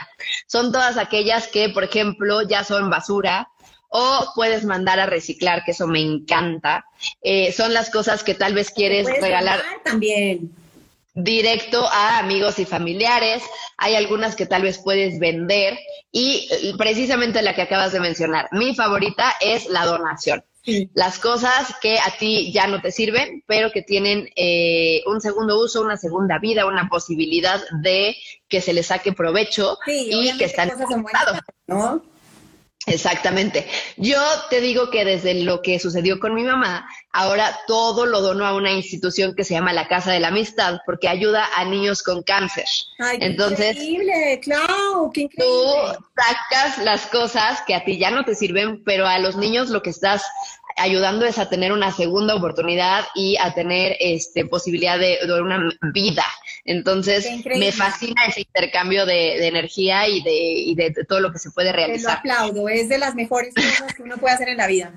[0.47, 3.49] Son todas aquellas que, por ejemplo, ya son basura,
[3.89, 6.85] o puedes mandar a reciclar, que eso me encanta.
[7.21, 9.61] Eh, son las cosas que tal vez quieres regalar.
[9.83, 10.51] También
[11.17, 13.43] directo a amigos y familiares.
[13.77, 15.77] Hay algunas que tal vez puedes vender
[16.11, 16.47] y
[16.77, 18.47] precisamente la que acabas de mencionar.
[18.51, 20.43] Mi favorita es la donación.
[20.93, 25.63] Las cosas que a ti ya no te sirven, pero que tienen eh, un segundo
[25.63, 28.17] uso, una segunda vida, una posibilidad de
[28.49, 30.71] que se les saque provecho y que están
[31.67, 32.03] ¿no?
[32.87, 33.67] Exactamente.
[33.97, 34.19] Yo
[34.49, 38.55] te digo que desde lo que sucedió con mi mamá, ahora todo lo dono a
[38.55, 42.23] una institución que se llama la Casa de la Amistad, porque ayuda a niños con
[42.23, 42.65] cáncer.
[42.97, 45.53] Ay, qué Entonces, increíble, Clau, qué increíble.
[45.53, 49.69] Tú sacas las cosas que a ti ya no te sirven, pero a los niños
[49.69, 50.23] lo que estás
[50.77, 55.69] ayudando es a tener una segunda oportunidad y a tener este posibilidad de, de una
[55.93, 56.25] vida.
[56.65, 61.51] Entonces, me fascina ese intercambio de, energía y de, y de, todo lo que se
[61.51, 62.21] puede realizar.
[62.21, 64.91] Te lo aplaudo, es de las mejores cosas que uno puede hacer en la vida.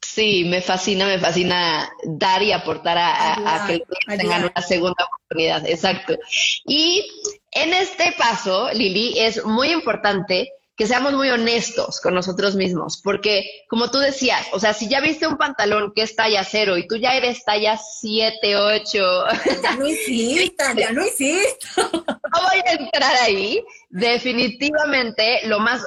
[0.00, 3.82] Sí, me fascina, me fascina dar y aportar a, que
[4.16, 6.18] tengan una segunda oportunidad, exacto.
[6.66, 7.06] Y
[7.52, 13.64] en este paso, Lili, es muy importante que seamos muy honestos con nosotros mismos, porque
[13.68, 16.86] como tú decías, o sea, si ya viste un pantalón que es talla cero y
[16.86, 19.24] tú ya eres talla siete, ocho.
[19.62, 21.66] Ya no hiciste, ya no hiciste.
[21.76, 23.64] No voy a entrar ahí.
[23.88, 25.82] Definitivamente lo más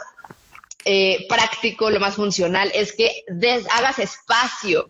[0.84, 3.24] eh, práctico, lo más funcional es que
[3.70, 4.90] hagas espacio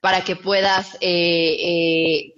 [0.00, 2.34] para que puedas eh, eh,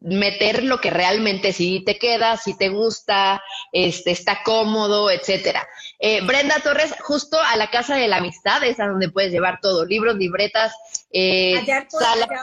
[0.00, 5.66] meter lo que realmente sí te queda, si te gusta, este, está cómodo, etcétera.
[6.00, 9.58] Eh, Brenda Torres, justo a la Casa de la Amistad, es a donde puedes llevar
[9.60, 10.72] todo, libros, libretas,
[11.10, 11.88] eh, allá,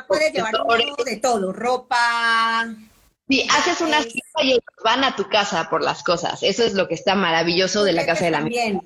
[0.08, 0.52] puedes llevar
[1.06, 2.68] de todo, ropa.
[3.30, 6.44] Sí, haces una cita y van a tu casa por las cosas.
[6.44, 8.82] Eso es lo que está maravilloso de la Casa de la Amistad.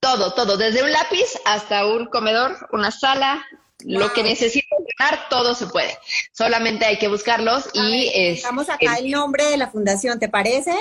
[0.00, 3.44] Todo, todo, desde un lápiz hasta un comedor, una sala,
[3.84, 5.96] lo que necesites llevar, todo se puede.
[6.32, 8.10] Solamente hay que buscarlos y...
[8.14, 10.74] Estamos acá el nombre de la fundación, ¿te parece?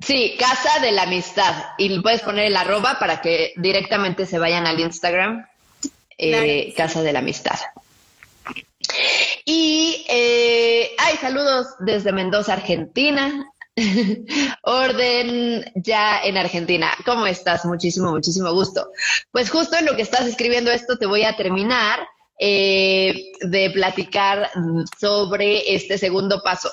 [0.00, 1.54] Sí, Casa de la Amistad.
[1.76, 5.46] Y puedes poner el arroba para que directamente se vayan al Instagram.
[6.16, 7.58] Eh, Casa de la Amistad.
[9.44, 13.50] Y eh, hay saludos desde Mendoza, Argentina.
[14.62, 16.92] Orden ya en Argentina.
[17.04, 17.64] ¿Cómo estás?
[17.64, 18.90] Muchísimo, muchísimo gusto.
[19.30, 22.00] Pues justo en lo que estás escribiendo esto te voy a terminar
[22.40, 24.50] eh, de platicar
[24.98, 26.70] sobre este segundo paso.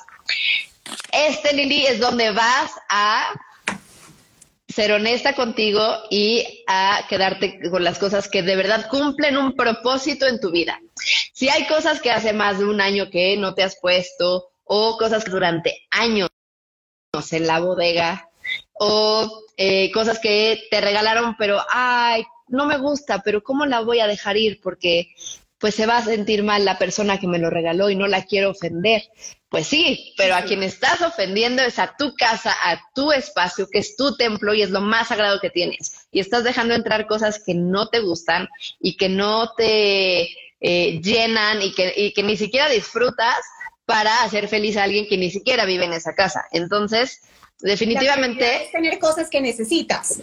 [1.11, 3.33] Este, Lili, es donde vas a
[4.67, 10.27] ser honesta contigo y a quedarte con las cosas que de verdad cumplen un propósito
[10.27, 10.81] en tu vida.
[11.33, 14.97] Si hay cosas que hace más de un año que no te has puesto o
[14.97, 16.29] cosas que durante años
[17.31, 18.29] en la bodega
[18.73, 24.01] o eh, cosas que te regalaron pero ay no me gusta pero cómo la voy
[24.01, 25.07] a dejar ir porque
[25.59, 28.23] pues se va a sentir mal la persona que me lo regaló y no la
[28.23, 29.03] quiero ofender.
[29.49, 33.79] Pues sí, pero a quien estás ofendiendo es a tu casa, a tu espacio, que
[33.79, 36.07] es tu templo y es lo más sagrado que tienes.
[36.11, 38.49] Y estás dejando entrar cosas que no te gustan
[38.81, 40.23] y que no te
[40.59, 43.37] eh, llenan y que, ni siquiera disfrutas
[43.85, 46.45] para hacer feliz a alguien que ni siquiera vive en esa casa.
[46.51, 47.21] Entonces,
[47.59, 48.69] definitivamente...
[48.73, 50.19] tener cosas que necesitas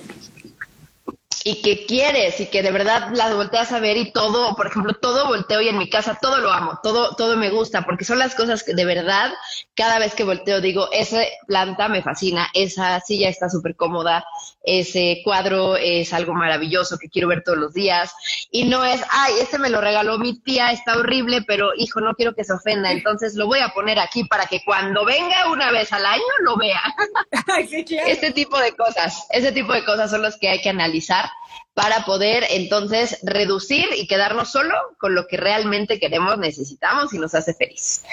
[1.45, 4.95] y que quieres y que de verdad las volteas a ver y todo, por ejemplo,
[4.95, 8.19] todo volteo y en mi casa todo lo amo, todo, todo me gusta, porque son
[8.19, 9.33] las cosas que de verdad
[9.75, 14.25] cada vez que volteo digo, esa planta me fascina, esa silla está súper cómoda,
[14.65, 18.13] ese cuadro es algo maravilloso que quiero ver todos los días
[18.51, 22.15] y no es, ay, este me lo regaló mi tía, está horrible, pero hijo, no
[22.15, 25.71] quiero que se ofenda, entonces lo voy a poner aquí para que cuando venga una
[25.71, 26.83] vez al año lo vea.
[28.07, 31.27] Este tipo de cosas, ese tipo de cosas son las que hay que analizar
[31.75, 37.35] para poder entonces reducir y quedarnos solo con lo que realmente queremos, necesitamos y nos
[37.35, 38.05] hace feliz.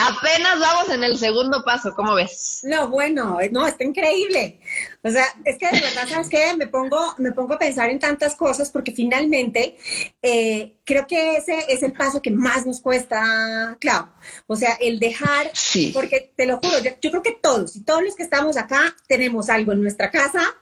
[0.00, 2.60] Apenas vamos en el segundo paso, ¿cómo ves?
[2.62, 4.60] No, bueno, no, está increíble.
[5.02, 6.54] O sea, es que de verdad, ¿sabes qué?
[6.56, 9.76] Me pongo, me pongo a pensar en tantas cosas porque finalmente
[10.22, 14.12] eh, creo que ese es el paso que más nos cuesta, claro.
[14.46, 15.90] O sea, el dejar, sí.
[15.92, 18.94] porque te lo juro, yo, yo creo que todos y todos los que estamos acá
[19.08, 20.54] tenemos algo en nuestra casa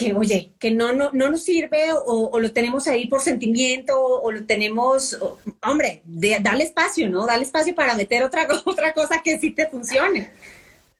[0.00, 4.32] que, oye, que no, no, no nos sirve o, lo tenemos ahí por sentimiento o,
[4.32, 5.18] lo tenemos,
[5.62, 7.26] hombre, dale espacio, ¿no?
[7.26, 10.32] Dale espacio para meter otra, otra cosa que sí te funcione.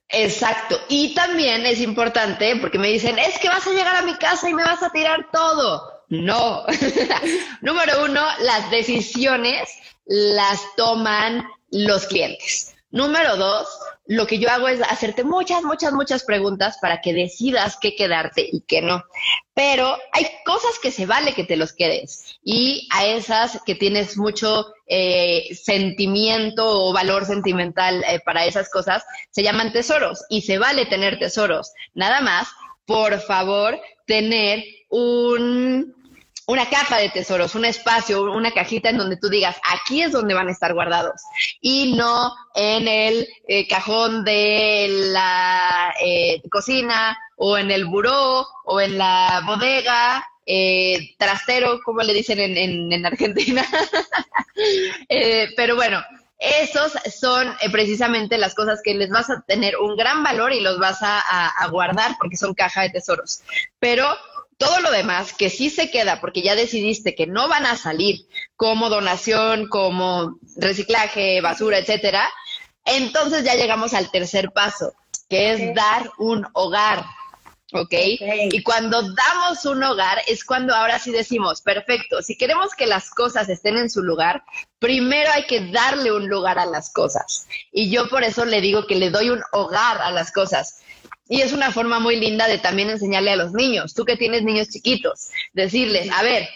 [0.07, 0.77] Exacto.
[0.87, 4.47] Y también es importante porque me dicen, es que vas a llegar a mi casa
[4.49, 6.03] y me vas a tirar todo.
[6.09, 6.63] No.
[7.61, 9.67] Número uno, las decisiones
[10.05, 12.75] las toman los clientes.
[12.91, 13.67] Número dos,
[14.05, 18.45] lo que yo hago es hacerte muchas, muchas, muchas preguntas para que decidas qué quedarte
[18.51, 19.03] y qué no.
[19.53, 24.17] Pero hay cosas que se vale que te los quedes y a esas que tienes
[24.17, 30.57] mucho eh, sentimiento o valor sentimental eh, para esas cosas, se llaman tesoros y se
[30.57, 31.71] vale tener tesoros.
[31.93, 32.49] Nada más,
[32.85, 36.00] por favor, tener un
[36.51, 40.33] una caja de tesoros, un espacio, una cajita en donde tú digas, aquí es donde
[40.33, 41.21] van a estar guardados
[41.61, 48.81] y no en el eh, cajón de la eh, cocina o en el buró o
[48.81, 53.65] en la bodega, eh, trastero, como le dicen en, en, Argentina.
[55.55, 56.03] pero bueno,
[56.37, 60.79] esos son precisamente las cosas que les vas a tener un gran valor y los
[60.79, 63.41] vas a guardar porque son caja de tesoros.
[63.79, 64.05] Pero
[64.61, 68.27] todo lo demás que sí se queda porque ya decidiste que no van a salir
[68.55, 72.29] como donación, como reciclaje, basura, etcétera,
[72.85, 74.93] entonces ya llegamos al tercer paso,
[75.27, 77.03] que es dar un hogar.
[77.73, 77.93] ¿ok?
[78.51, 83.09] Y cuando damos un hogar es cuando ahora sí decimos, perfecto, si queremos que las
[83.09, 84.43] cosas estén en su lugar,
[84.77, 87.47] primero hay que darle un lugar a las cosas.
[87.71, 90.83] Y yo por eso le digo que le doy un hogar a las cosas.
[91.31, 94.43] Y es una forma muy linda de también enseñarle a los niños, tú que tienes
[94.43, 96.49] niños chiquitos, decirles, a ver,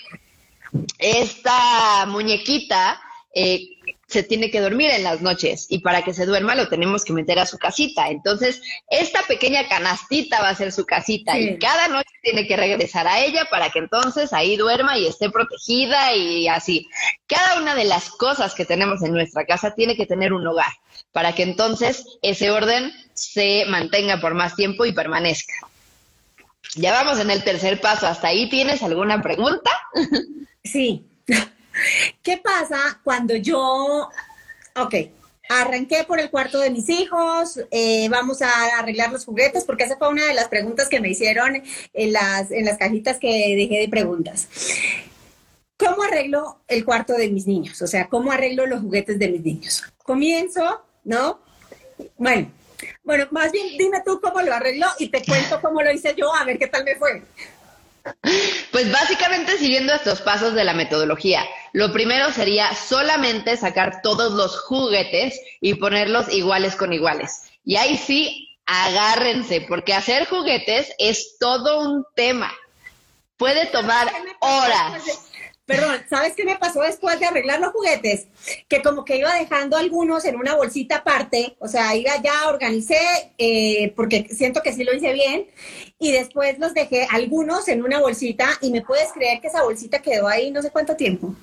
[1.00, 3.00] esta muñequita
[3.34, 3.70] eh,
[4.08, 7.14] se tiene que dormir en las noches y para que se duerma lo tenemos que
[7.14, 8.10] meter a su casita.
[8.10, 13.08] Entonces, esta pequeña canastita va a ser su casita y cada noche tiene que regresar
[13.08, 16.88] a ella para que entonces ahí duerma y esté protegida y así.
[17.28, 20.72] Cada una de las cosas que tenemos en nuestra casa tiene que tener un hogar
[21.12, 25.54] para que entonces ese orden se mantenga por más tiempo y permanezca.
[26.76, 28.06] Ya vamos en el tercer paso.
[28.06, 29.72] ¿Hasta ahí tienes alguna pregunta?
[30.64, 31.06] Sí.
[32.22, 34.10] ¿Qué pasa cuando yo,
[34.76, 34.96] ok,
[35.50, 39.98] arranqué por el cuarto de mis hijos, eh, vamos a arreglar los juguetes, porque esa
[39.98, 41.62] fue una de las preguntas que me hicieron
[41.94, 44.48] en las, en las cajitas que dejé de preguntas.
[45.78, 47.82] ¿Cómo arreglo el cuarto de mis niños?
[47.82, 49.84] O sea, ¿cómo arreglo los juguetes de mis niños?
[50.04, 51.40] Comienzo ¿no?
[52.18, 52.52] Bueno,
[53.04, 56.34] bueno, más bien dime tú cómo lo arregló y te cuento cómo lo hice yo,
[56.36, 57.22] a ver qué tal me fue.
[58.72, 61.46] Pues básicamente siguiendo estos pasos de la metodología.
[61.74, 67.44] Lo primero sería solamente sacar todos los juguetes y ponerlos iguales con iguales.
[67.64, 72.54] Y ahí sí, agárrense, porque hacer juguetes es todo un tema.
[73.38, 75.04] Puede tomar horas.
[75.66, 78.28] Perdón, ¿sabes qué me pasó después de arreglar los juguetes?
[78.68, 83.34] Que como que iba dejando algunos en una bolsita aparte, o sea, iba ya, organicé,
[83.40, 85.48] eh, porque siento que sí lo hice bien,
[85.98, 90.04] y después los dejé algunos en una bolsita, y me puedes creer que esa bolsita
[90.04, 91.34] quedó ahí no sé cuánto tiempo.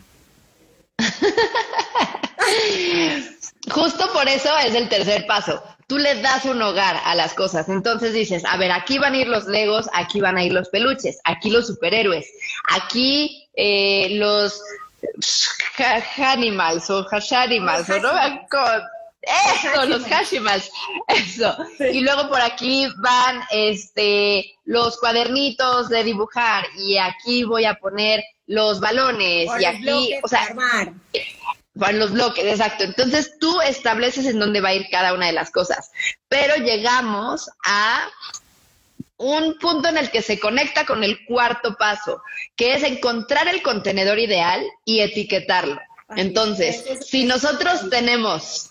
[3.71, 5.63] Justo por eso es el tercer paso.
[5.87, 7.69] Tú le das un hogar a las cosas.
[7.69, 10.69] Entonces dices, a ver, aquí van a ir los legos, aquí van a ir los
[10.69, 12.27] peluches, aquí los superhéroes,
[12.71, 14.63] aquí eh, los
[16.17, 18.13] Hanimals o Hashanimals, o no
[19.23, 20.71] eso, los Hashimals,
[21.09, 21.57] eso.
[21.79, 28.23] Y luego por aquí van este los cuadernitos de dibujar y aquí voy a poner
[28.47, 30.49] los balones y aquí, o sea,
[31.75, 32.85] van los bloques, exacto.
[32.85, 35.91] Entonces tú estableces en dónde va a ir cada una de las cosas.
[36.29, 38.09] Pero llegamos a
[39.23, 42.23] un punto en el que se conecta con el cuarto paso,
[42.57, 45.81] que es encontrar el contenedor ideal y etiquetarlo.
[46.17, 48.71] Entonces, si nosotros tenemos,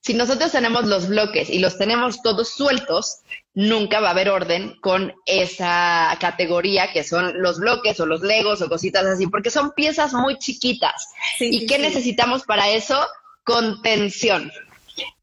[0.00, 3.18] si nosotros tenemos los bloques y los tenemos todos sueltos,
[3.54, 8.62] nunca va a haber orden con esa categoría que son los bloques o los legos
[8.62, 11.08] o cositas así, porque son piezas muy chiquitas.
[11.38, 12.98] ¿Y qué necesitamos para eso?
[13.44, 14.50] Contención.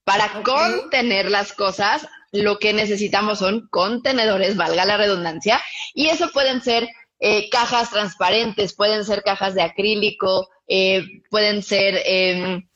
[0.03, 5.61] Para contener las cosas lo que necesitamos son contenedores, valga la redundancia,
[5.93, 6.87] y eso pueden ser
[7.19, 12.67] eh, cajas transparentes, pueden ser cajas de acrílico, eh, pueden ser em,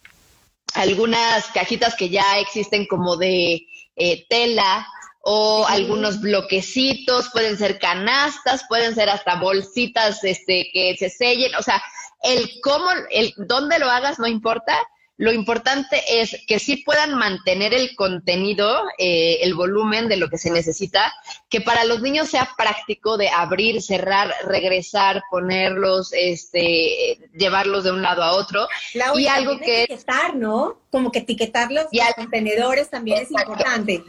[0.74, 4.88] algunas cajitas que ya existen como de eh, tela
[5.22, 11.62] o algunos bloquecitos, pueden ser canastas, pueden ser hasta bolsitas este, que se sellen, o
[11.62, 11.82] sea,
[12.22, 14.78] el cómo, el dónde lo hagas no importa,
[15.18, 20.40] lo importante es que sí puedan mantener el contenido, eh, el volumen de lo que
[20.40, 21.14] se necesita,
[21.50, 28.02] que para los niños sea práctico de abrir, cerrar, regresar, ponerlos, este, llevarlos de un
[28.02, 28.68] lado a otro.
[29.16, 30.82] y algo que etiquetar, ¿no?
[30.90, 34.04] Como que etiquetarlos y los contenedores también es importante.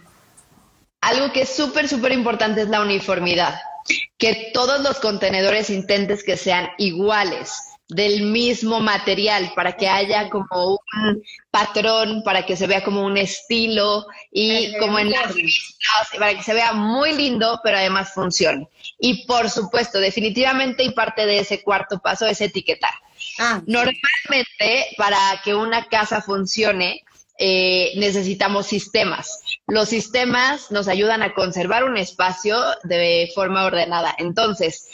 [1.03, 3.61] Algo que es súper, súper importante es la uniformidad.
[4.17, 10.79] Que todos los contenedores intentes que sean iguales del mismo material para que haya como
[10.97, 16.35] un patrón, para que se vea como un estilo y como en las vistas, para
[16.35, 18.69] que se vea muy lindo, pero además funcione.
[18.99, 22.95] Y por supuesto, definitivamente y parte de ese cuarto paso es etiquetar.
[23.39, 27.05] Ah, Normalmente, para que una casa funcione,
[27.39, 29.41] eh, necesitamos sistemas.
[29.67, 34.15] Los sistemas nos ayudan a conservar un espacio de forma ordenada.
[34.19, 34.89] Entonces,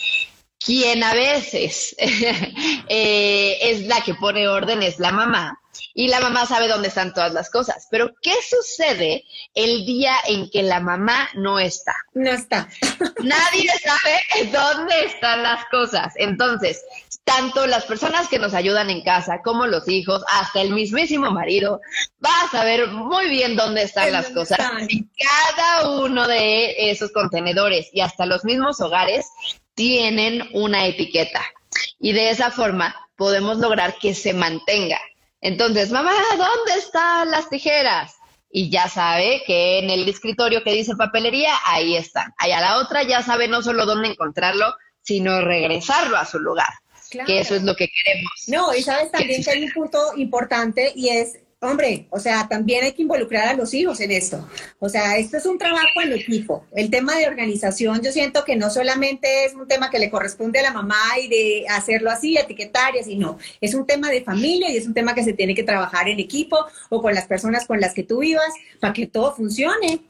[0.64, 1.96] quien a veces
[2.88, 5.56] eh, es la que pone orden es la mamá.
[5.94, 7.88] Y la mamá sabe dónde están todas las cosas.
[7.90, 11.94] Pero, ¿qué sucede el día en que la mamá no está?
[12.14, 12.68] No está.
[13.22, 16.12] Nadie sabe dónde están las cosas.
[16.16, 16.84] Entonces,
[17.24, 21.80] tanto las personas que nos ayudan en casa como los hijos, hasta el mismísimo marido,
[22.24, 24.58] va a saber muy bien dónde están las cosas.
[24.88, 29.26] Y cada uno de esos contenedores y hasta los mismos hogares
[29.80, 31.40] tienen una etiqueta.
[31.98, 35.00] Y de esa forma podemos lograr que se mantenga.
[35.40, 38.16] Entonces, mamá, ¿dónde están las tijeras?
[38.50, 42.30] Y ya sabe que en el escritorio que dice papelería, ahí están.
[42.36, 46.68] Allá la otra ya sabe no solo dónde encontrarlo, sino regresarlo a su lugar.
[47.24, 48.32] Que eso es lo que queremos.
[48.48, 52.84] No, y sabes también que hay un punto importante y es hombre, o sea, también
[52.84, 54.48] hay que involucrar a los hijos en esto.
[54.78, 56.64] O sea, esto es un trabajo en equipo.
[56.74, 60.58] El tema de organización, yo siento que no solamente es un tema que le corresponde
[60.58, 63.38] a la mamá y de hacerlo así, etiquetar y no.
[63.61, 66.18] Es un tema de familia y es un tema que se tiene que trabajar en
[66.18, 66.58] equipo
[66.88, 70.00] o con las personas con las que tú vivas para que todo funcione.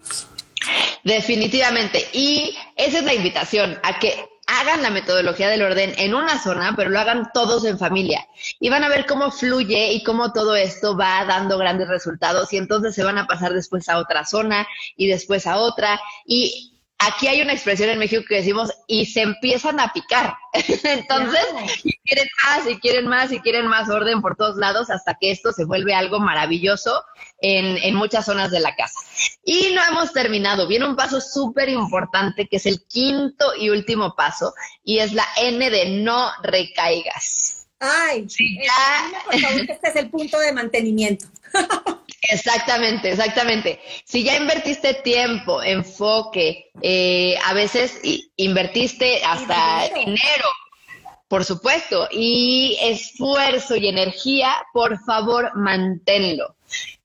[1.04, 2.04] Definitivamente.
[2.12, 4.14] Y esa es la invitación, a que
[4.50, 8.26] hagan la metodología del orden en una zona, pero lo hagan todos en familia.
[8.58, 12.56] Y van a ver cómo fluye y cómo todo esto va dando grandes resultados y
[12.56, 16.00] entonces se van a pasar después a otra zona y después a otra.
[16.24, 16.69] Y
[17.00, 20.34] aquí hay una expresión en México que decimos y se empiezan a picar.
[20.84, 21.40] Entonces,
[22.04, 25.52] quieren más y quieren más y quieren más orden por todos lados hasta que esto
[25.52, 27.02] se vuelve algo maravilloso
[27.40, 29.00] en, en muchas zonas de la casa.
[29.44, 30.68] Y no hemos terminado.
[30.68, 34.52] Viene un paso súper importante que es el quinto y último paso
[34.84, 37.66] y es la N de no recaigas.
[37.78, 39.24] Ay, sí, ya.
[39.24, 41.26] por favor, que este es el punto de mantenimiento.
[42.22, 43.80] Exactamente, exactamente.
[44.04, 47.98] Si ya invertiste tiempo, enfoque, eh, a veces
[48.36, 50.48] invertiste hasta dinero.
[51.28, 56.56] por supuesto, y esfuerzo y energía, por favor, manténlo.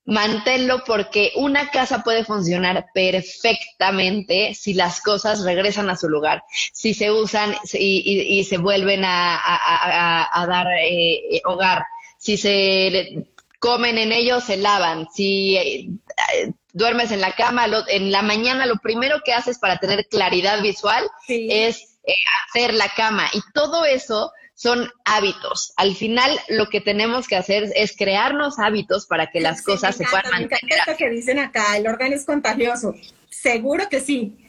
[0.04, 6.42] Manténlo porque una casa puede funcionar perfectamente si las cosas regresan a su lugar,
[6.72, 11.84] si se usan y, se vuelven a, dar eh, hogar,
[12.18, 13.26] si se
[13.58, 15.06] comen en ellos, se lavan.
[15.12, 15.88] Si eh,
[16.72, 21.08] duermes en la cama, en la mañana lo primero que haces para tener claridad visual
[21.28, 22.14] es eh,
[22.48, 23.28] hacer la cama.
[23.32, 25.72] Y todo eso son hábitos.
[25.76, 30.04] Al final lo que tenemos que hacer es crearnos hábitos para que las cosas se
[30.04, 30.60] puedan mantener.
[30.62, 32.94] Me encanta que dicen acá, el orden es contagioso.
[33.28, 34.45] Seguro que sí.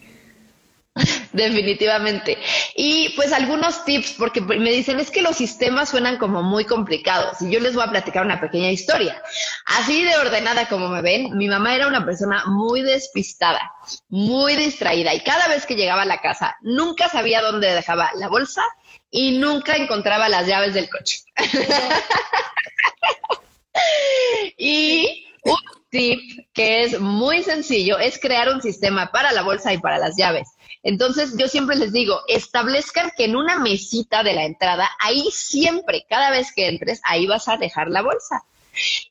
[1.34, 2.38] Definitivamente.
[2.76, 7.41] Y pues algunos tips, porque me dicen, es que los sistemas suenan como muy complicados.
[7.41, 9.22] Y yo les voy a platicar una pequeña historia.
[9.66, 13.72] Así de ordenada como me ven, mi mamá era una persona muy despistada,
[14.10, 15.14] muy distraída.
[15.14, 18.64] Y cada vez que llegaba a la casa, nunca sabía dónde dejaba la bolsa
[19.10, 21.20] y nunca encontraba las llaves del coche.
[24.58, 26.20] y un tip
[26.54, 30.50] que es muy sencillo es crear un sistema para la bolsa y para las llaves.
[30.84, 36.06] Entonces, yo siempre les digo, establezcan que en una mesita de la entrada, ahí siempre,
[36.10, 38.44] cada vez que entres, ahí vas a dejar la bolsa.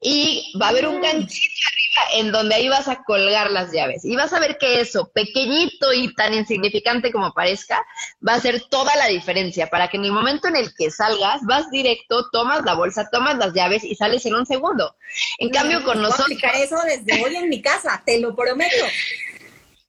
[0.00, 1.02] Y va a haber un mm.
[1.02, 4.04] ganchito arriba en donde ahí vas a colgar las llaves.
[4.04, 7.84] Y vas a ver que eso, pequeñito y tan insignificante como parezca,
[8.26, 11.42] va a hacer toda la diferencia para que en el momento en el que salgas,
[11.44, 14.96] vas directo, tomas la bolsa, tomas las llaves y sales en un segundo.
[15.38, 16.38] En cambio, con nosotros...
[16.54, 18.84] eso desde hoy en mi casa, te lo prometo.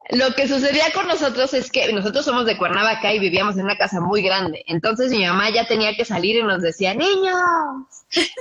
[0.10, 3.78] Lo que sucedía con nosotros es que nosotros somos de Cuernavaca y vivíamos en una
[3.78, 4.64] casa muy grande.
[4.68, 7.36] Entonces mi mamá ya tenía que salir y nos decía, niños,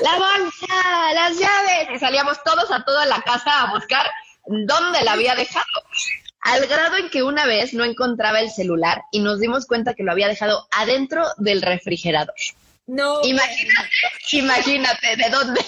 [0.03, 1.89] la bolsa, las llaves.
[1.95, 4.07] Y salíamos todos a toda la casa a buscar
[4.47, 5.65] dónde la había dejado.
[6.43, 10.05] Al grado en que una vez no encontraba el celular y nos dimos cuenta que
[10.05, 12.37] lo había dejado adentro del refrigerador.
[12.87, 13.21] No.
[13.25, 13.91] Imagínate,
[14.31, 15.63] imagínate de dónde,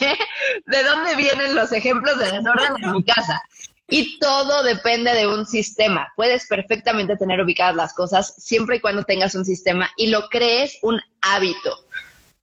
[0.67, 3.43] de dónde vienen los ejemplos de desorden en mi casa.
[3.89, 6.13] Y todo depende de un sistema.
[6.15, 10.79] Puedes perfectamente tener ubicadas las cosas siempre y cuando tengas un sistema y lo crees
[10.83, 11.87] un hábito.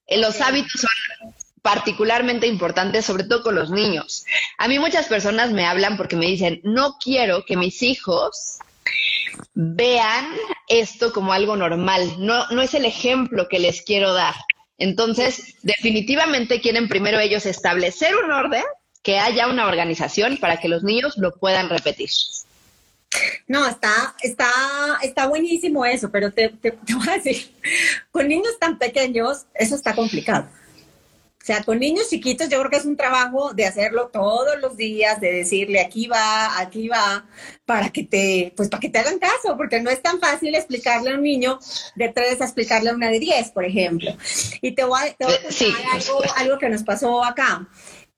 [0.07, 4.25] Eh, los hábitos son particularmente importantes, sobre todo con los niños.
[4.57, 8.59] A mí muchas personas me hablan porque me dicen, no quiero que mis hijos
[9.53, 10.27] vean
[10.67, 12.15] esto como algo normal.
[12.19, 14.35] No, no es el ejemplo que les quiero dar.
[14.77, 18.63] Entonces, definitivamente quieren primero ellos establecer un orden,
[19.05, 22.09] que haya una organización para que los niños lo puedan repetir.
[23.47, 24.49] No, está, está,
[25.03, 27.51] está buenísimo eso, pero te, te, voy a decir,
[28.11, 30.49] con niños tan pequeños, eso está complicado.
[30.49, 34.75] O sea, con niños chiquitos yo creo que es un trabajo de hacerlo todos los
[34.75, 37.27] días, de decirle aquí va, aquí va,
[37.67, 41.11] para que te, pues para que te hagan caso, porque no es tan fácil explicarle
[41.11, 41.59] a un niño
[41.95, 44.17] de tres a explicarle a una de diez, por ejemplo.
[44.59, 47.67] Y te voy a, te voy a contar algo, algo que nos pasó acá.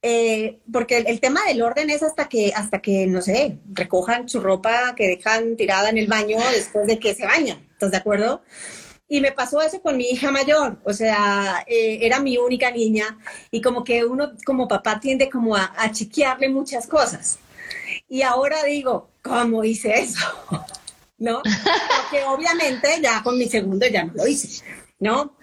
[0.02, 4.40] Eh, porque el, tema del orden es hasta que, hasta que, no sé, recojan su
[4.40, 7.68] ropa que dejan tirada en el baño después de que se bañan.
[7.72, 8.44] ¿Estás de acuerdo?
[9.10, 13.18] Y me pasó eso con mi hija mayor, o sea, eh, era mi única niña
[13.52, 17.40] y como que uno como papá tiende como a, a chiquearle muchas cosas.
[18.10, 20.28] Y ahora digo, ¿cómo hice eso?
[21.20, 21.42] ¿No?
[21.42, 24.64] Porque obviamente ya con mi segundo ya no lo hice,
[25.00, 25.37] ¿no?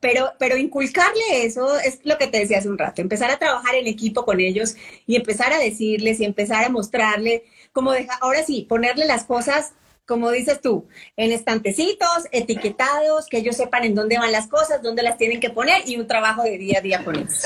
[0.00, 3.74] Pero, pero inculcarle eso es lo que te decía hace un rato, empezar a trabajar
[3.74, 4.74] en equipo con ellos
[5.06, 9.72] y empezar a decirles y empezar a mostrarle, como deja, ahora sí, ponerle las cosas,
[10.06, 10.86] como dices tú,
[11.16, 15.50] en estantecitos, etiquetados, que ellos sepan en dónde van las cosas, dónde las tienen que
[15.50, 17.44] poner y un trabajo de día a día con ellos.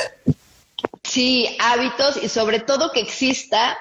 [1.03, 3.77] Sí, hábitos y sobre todo que exista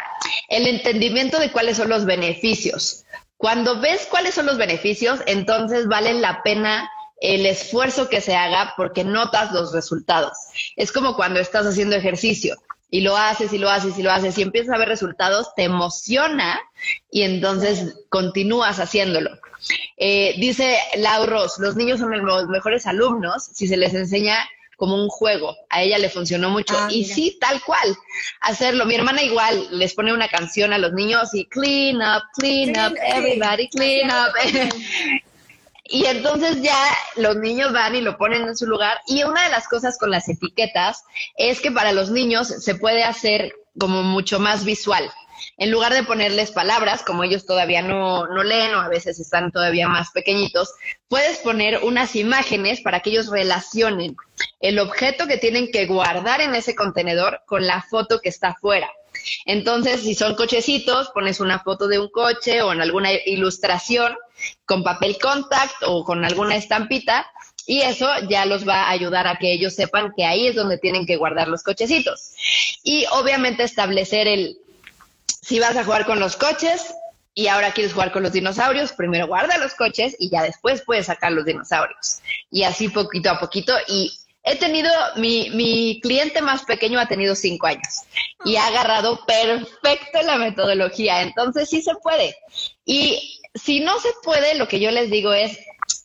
[0.48, 3.06] el entendimiento de cuáles son los beneficios.
[3.38, 6.90] Cuando ves cuáles son los beneficios, entonces vale la pena
[7.22, 10.38] el esfuerzo que se haga porque notas los resultados.
[10.76, 12.56] Es como cuando estás haciendo ejercicio
[12.92, 15.64] y lo haces y lo haces y lo haces y empiezas a ver resultados, te
[15.64, 16.60] emociona
[17.12, 19.32] y entonces continúas haciéndolo.
[19.98, 24.38] Eh, dice Lauros, los niños son los mejores alumnos si se les enseña
[24.78, 25.56] como un juego.
[25.70, 26.74] A ella le funcionó mucho.
[26.78, 27.98] Ah, y sí, tal cual,
[28.40, 28.86] hacerlo.
[28.86, 32.98] Mi hermana igual les pone una canción a los niños y clean up, clean, up,
[33.06, 34.34] everybody clean up.
[35.90, 36.78] Y entonces ya
[37.16, 39.00] los niños van y lo ponen en su lugar.
[39.08, 41.04] Y una de las cosas con las etiquetas
[41.36, 45.10] es que para los niños se puede hacer como mucho más visual.
[45.58, 49.52] En lugar de ponerles palabras, como ellos todavía no, no leen o a veces están
[49.52, 50.74] todavía más pequeñitos,
[51.08, 54.16] puedes poner unas imágenes para que ellos relacionen
[54.60, 58.90] el objeto que tienen que guardar en ese contenedor con la foto que está afuera.
[59.46, 64.16] Entonces, si son cochecitos, pones una foto de un coche o en alguna ilustración
[64.66, 67.26] con papel contact o con alguna estampita
[67.70, 70.80] y eso ya los va a ayudar a que ellos sepan que ahí es donde
[70.80, 72.32] tienen que guardar los cochecitos.
[72.84, 74.58] Y obviamente establecer el,
[75.28, 76.96] si vas a jugar con los coches
[77.36, 81.06] y ahora quieres jugar con los dinosaurios, primero guarda los coches y ya después puedes
[81.06, 82.22] sacar los dinosaurios.
[82.50, 84.12] Y así poquito a poquito y
[84.44, 88.04] he tenido, mi, mi cliente más pequeño ha tenido cinco años
[88.46, 92.36] y ha agarrado perfecto la metodología, entonces sí se puede.
[92.86, 95.58] Y si no se puede, lo que yo les digo es,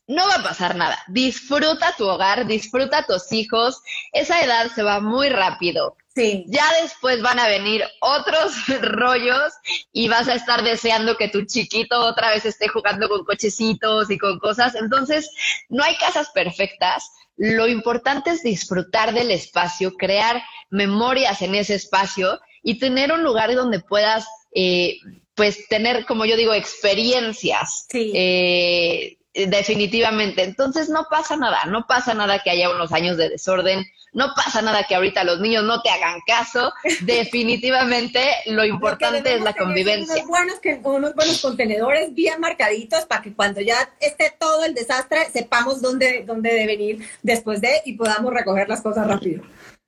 [0.06, 0.98] no va a pasar nada.
[1.08, 3.80] Disfruta tu hogar, disfruta a tus hijos.
[4.12, 5.96] Esa edad se va muy rápido.
[6.14, 6.44] Sí.
[6.46, 9.52] Ya después van a venir otros rollos
[9.92, 14.18] y vas a estar deseando que tu chiquito otra vez esté jugando con cochecitos y
[14.18, 14.74] con cosas.
[14.74, 15.30] Entonces,
[15.68, 17.10] no hay casas perfectas.
[17.36, 23.54] Lo importante es disfrutar del espacio, crear memorias en ese espacio y tener un lugar
[23.54, 24.98] donde puedas, eh,
[25.34, 27.86] pues, tener, como yo digo, experiencias.
[27.90, 28.12] Sí.
[28.14, 30.42] Eh, definitivamente.
[30.44, 34.62] Entonces no pasa nada, no pasa nada que haya unos años de desorden, no pasa
[34.62, 36.72] nada que ahorita los niños no te hagan caso.
[37.00, 40.14] Definitivamente lo importante es la convivencia.
[40.14, 45.26] Unos buenos, unos buenos contenedores bien marcaditos para que cuando ya esté todo el desastre
[45.32, 49.42] sepamos dónde, dónde deben ir después de y podamos recoger las cosas rápido.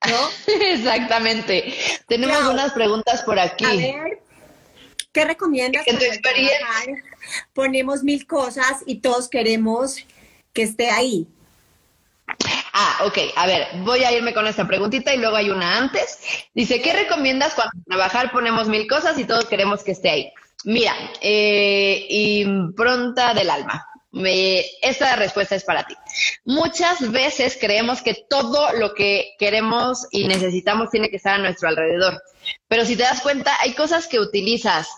[0.07, 0.53] ¿No?
[0.61, 1.73] Exactamente.
[2.09, 3.65] Tenemos unas preguntas por aquí.
[3.65, 4.19] A ver,
[5.13, 5.87] ¿qué recomiendas?
[5.87, 6.67] En tu experiencia.
[7.53, 9.97] Ponemos mil cosas y todos queremos
[10.53, 11.27] que esté ahí.
[12.73, 13.19] Ah, ok.
[13.37, 16.19] A ver, voy a irme con esta preguntita y luego hay una antes.
[16.55, 20.33] Dice, ¿qué recomiendas cuando trabajar ponemos mil cosas y todos queremos que esté ahí?
[20.65, 23.87] Mira, eh, impronta del alma.
[24.83, 25.95] esta respuesta es para ti.
[26.45, 31.69] Muchas veces creemos que todo lo que queremos y necesitamos tiene que estar a nuestro
[31.69, 32.21] alrededor.
[32.69, 34.89] Pero si te das cuenta, hay cosas que utilizas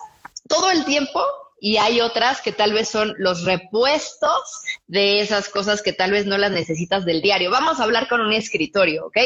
[0.49, 1.23] todo el tiempo
[1.61, 6.27] y hay otras que tal vez son los repuestos de esas cosas que tal vez
[6.27, 7.51] no las necesitas del diario.
[7.51, 9.17] Vamos a hablar con un escritorio, ¿ok?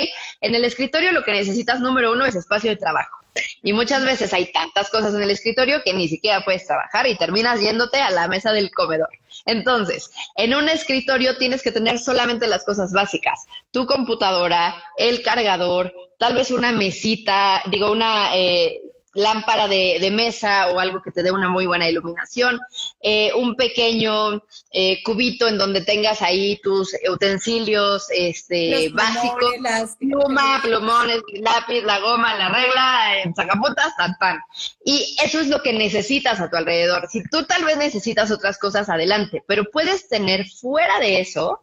[0.41, 3.19] En el escritorio lo que necesitas número uno es espacio de trabajo.
[3.63, 7.17] Y muchas veces hay tantas cosas en el escritorio que ni siquiera puedes trabajar y
[7.17, 9.09] terminas yéndote a la mesa del comedor.
[9.47, 13.47] Entonces, en un escritorio tienes que tener solamente las cosas básicas.
[13.71, 18.37] Tu computadora, el cargador, tal vez una mesita, digo, una...
[18.37, 18.82] Eh,
[19.15, 22.61] lámpara de, mesa o algo que te dé una muy buena iluminación,
[23.01, 31.21] eh, un pequeño eh, cubito en donde tengas ahí tus utensilios este, básicos, pluma, plumones,
[31.41, 34.41] lápiz, la goma, la regla, eh, sacapuntas, tan, tan.
[34.85, 37.09] Y eso es lo que necesitas a tu alrededor.
[37.11, 41.63] Si tú tal vez necesitas otras cosas, adelante, pero puedes tener fuera de eso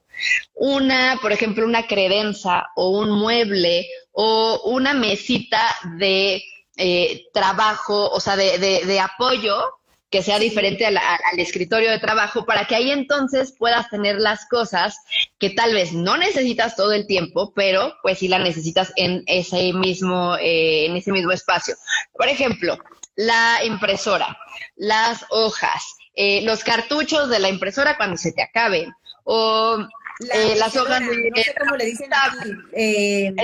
[0.56, 5.62] una, por ejemplo, una credenza o un mueble o una mesita
[5.98, 6.44] de
[6.82, 9.54] eh, trabajo, o sea, de, de, apoyo
[10.10, 10.98] que sea diferente al,
[11.38, 14.96] escritorio de trabajo para que ahí entonces puedas tener las cosas
[15.38, 19.74] que tal vez no necesitas todo el tiempo, pero pues sí las necesitas en ese
[19.74, 21.76] mismo, eh, en ese mismo espacio.
[22.14, 22.78] Por ejemplo,
[23.18, 24.38] la impresora,
[24.78, 25.84] las hojas,
[26.16, 28.90] eh, los cartuchos de la impresora cuando se te acaben,
[29.26, 29.86] o
[30.20, 31.30] eh, las hojas de...
[31.30, 33.44] No sé cómo le dicen aquí, eh, la,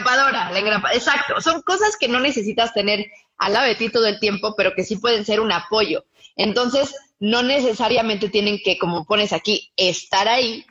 [0.00, 0.50] engrapadora.
[0.50, 1.40] La engrapadora, exacto.
[1.40, 3.06] Son cosas que no necesitas tener
[3.38, 6.04] al lado de ti todo el tiempo, pero que sí pueden ser un apoyo.
[6.36, 10.66] Entonces, no necesariamente tienen que, como pones aquí, estar ahí,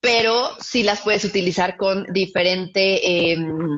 [0.00, 3.76] pero sí las puedes utilizar con diferente em,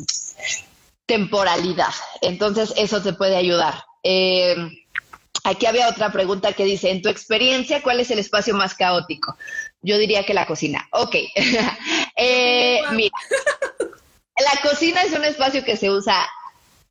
[1.07, 1.95] temporalidad.
[2.23, 3.75] Entonces, eso te puede ayudar.
[4.03, 4.57] Eh,
[5.45, 9.37] Aquí había otra pregunta que dice, en tu experiencia, ¿cuál es el espacio más caótico?
[9.81, 10.89] Yo diría que la cocina.
[10.93, 11.15] Ok.
[12.17, 13.17] eh, mira,
[14.39, 16.29] la cocina es un espacio que se usa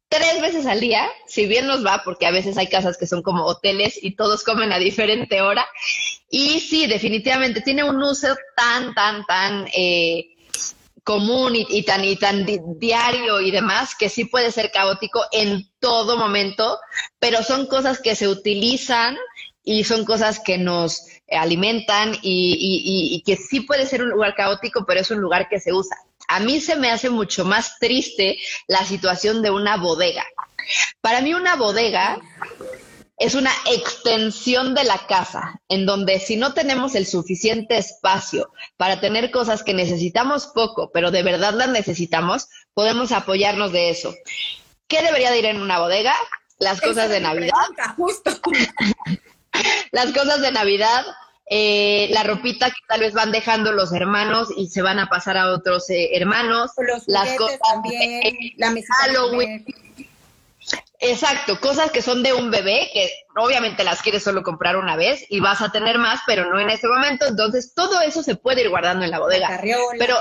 [0.09, 3.21] tres veces al día, si bien nos va, porque a veces hay casas que son
[3.21, 5.67] como hoteles y todos comen a diferente hora.
[6.29, 9.67] Y sí, definitivamente tiene un uso tan, tan, tan...
[9.73, 10.33] Eh,
[11.07, 12.45] común y, tan y tan
[12.77, 16.81] diario y demás que sí puede ser caótico en todo momento,
[17.17, 19.15] pero son cosas que se utilizan
[19.63, 24.85] y son cosas que nos alimentan y, y, que sí puede ser un lugar caótico,
[24.85, 25.97] pero es un lugar que se usa.
[26.27, 30.25] A mí se me hace mucho más triste la situación de una bodega.
[31.01, 32.19] Para mí una bodega
[33.17, 38.99] es una extensión de la casa, en donde si no tenemos el suficiente espacio para
[38.99, 44.13] tener cosas que necesitamos poco, pero de verdad las necesitamos, podemos apoyarnos de eso.
[44.87, 46.13] ¿Qué debería de ir en una bodega?
[46.59, 47.53] Las cosas de Navidad.
[47.95, 48.31] justo.
[49.91, 51.05] las cosas de Navidad,
[51.49, 55.37] eh, la ropita que tal vez van dejando los hermanos y se van a pasar
[55.37, 56.71] a otros eh, hermanos,
[57.07, 58.21] las cosas también,
[58.57, 59.65] la mesa Halloween.
[60.99, 65.23] Exacto, cosas que son de un bebé, que obviamente las quieres solo comprar una vez
[65.29, 67.27] y vas a tener más, pero no en este momento.
[67.27, 69.61] Entonces, todo eso se puede ir guardando en la bodega.
[69.99, 70.17] pero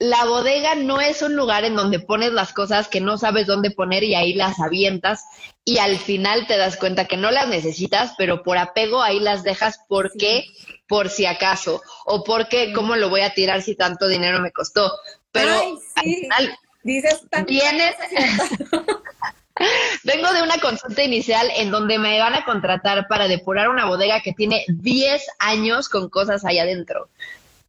[0.00, 3.70] la bodega no es un lugar en donde pones las cosas que no sabes dónde
[3.70, 5.26] poner y ahí las avientas
[5.62, 9.42] y al final te das cuenta que no las necesitas, pero por apego ahí las
[9.42, 9.78] dejas.
[9.88, 10.46] Porque
[10.88, 11.82] por si acaso.
[12.06, 14.90] O porque cómo lo voy a tirar si tanto dinero me costó.
[15.32, 15.52] Pero
[15.96, 17.94] al final dices tienes
[20.04, 24.22] Vengo de una consulta inicial en donde me van a contratar para depurar una bodega
[24.22, 27.10] que tiene 10 años con cosas ahí adentro.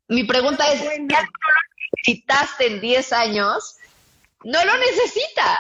[0.08, 3.76] Mi pregunta es, ¿ya no lo necesitaste en 10 años?
[4.44, 5.60] No lo necesitas.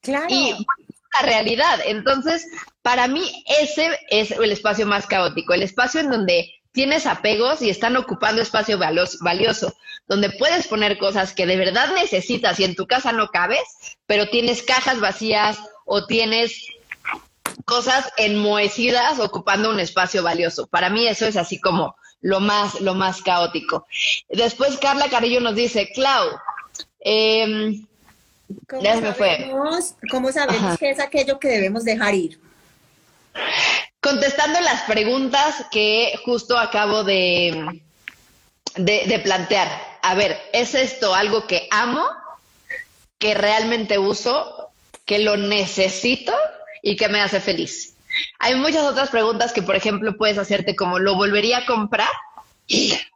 [0.00, 0.26] Claro.
[0.28, 0.52] Y
[1.14, 1.80] la realidad.
[1.84, 2.46] Entonces,
[2.82, 7.70] para mí ese es el espacio más caótico, el espacio en donde tienes apegos y
[7.70, 9.74] están ocupando espacio valioso,
[10.08, 13.62] donde puedes poner cosas que de verdad necesitas y en tu casa no cabes,
[14.06, 15.56] pero tienes cajas vacías
[15.86, 16.68] o tienes
[17.64, 20.66] cosas enmohecidas ocupando un espacio valioso.
[20.66, 23.86] Para mí eso es así como lo más, lo más caótico.
[24.30, 26.30] Después Carla Carrillo nos dice, Clau,
[27.00, 27.80] eh,
[28.66, 32.40] ¿Cómo, sabemos, ¿Cómo sabemos que es aquello que debemos dejar ir?
[34.00, 37.82] Contestando las preguntas que justo acabo de,
[38.76, 39.68] de, plantear.
[40.02, 42.06] A ver, ¿es esto algo que amo,
[43.18, 44.70] que realmente uso,
[45.04, 46.34] que lo necesito
[46.82, 47.93] y que me hace feliz?
[48.38, 52.08] Hay muchas otras preguntas que, por ejemplo, puedes hacerte como, ¿lo volvería a comprar?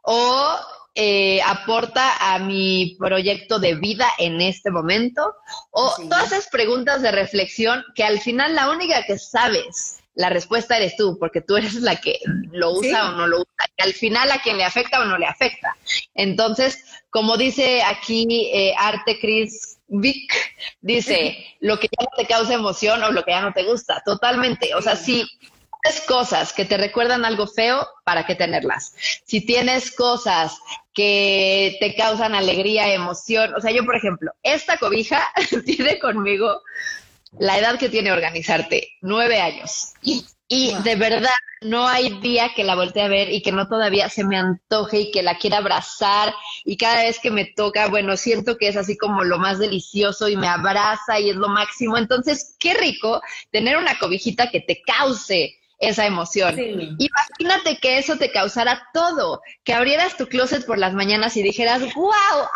[0.03, 0.55] O
[0.95, 5.35] eh, aporta a mi proyecto de vida en este momento?
[5.71, 10.75] O todas esas preguntas de reflexión que al final la única que sabes la respuesta
[10.75, 12.19] eres tú, porque tú eres la que
[12.51, 13.65] lo usa o no lo usa.
[13.77, 15.77] Y al final a quien le afecta o no le afecta.
[16.13, 20.31] Entonces, como dice aquí eh, Arte Chris Vic,
[20.81, 24.01] dice, lo que ya no te causa emoción o lo que ya no te gusta,
[24.05, 24.73] totalmente.
[24.75, 25.27] O sea, si
[25.83, 28.93] tienes cosas que te recuerdan algo feo, ¿para qué tenerlas?
[29.25, 30.59] Si tienes cosas
[30.93, 35.23] que te causan alegría, emoción, o sea, yo, por ejemplo, esta cobija
[35.65, 36.61] tiene conmigo
[37.37, 39.93] la edad que tiene organizarte, nueve años.
[40.51, 41.29] Y de verdad,
[41.61, 44.99] no hay día que la voltee a ver y que no todavía se me antoje
[44.99, 46.33] y que la quiera abrazar.
[46.65, 50.27] Y cada vez que me toca, bueno, siento que es así como lo más delicioso
[50.27, 51.97] y me abraza y es lo máximo.
[51.97, 53.21] Entonces, qué rico
[53.51, 56.57] tener una cobijita que te cause esa emoción.
[56.57, 61.81] Imagínate que eso te causara todo, que abrieras tu closet por las mañanas y dijeras,
[61.93, 62.13] wow,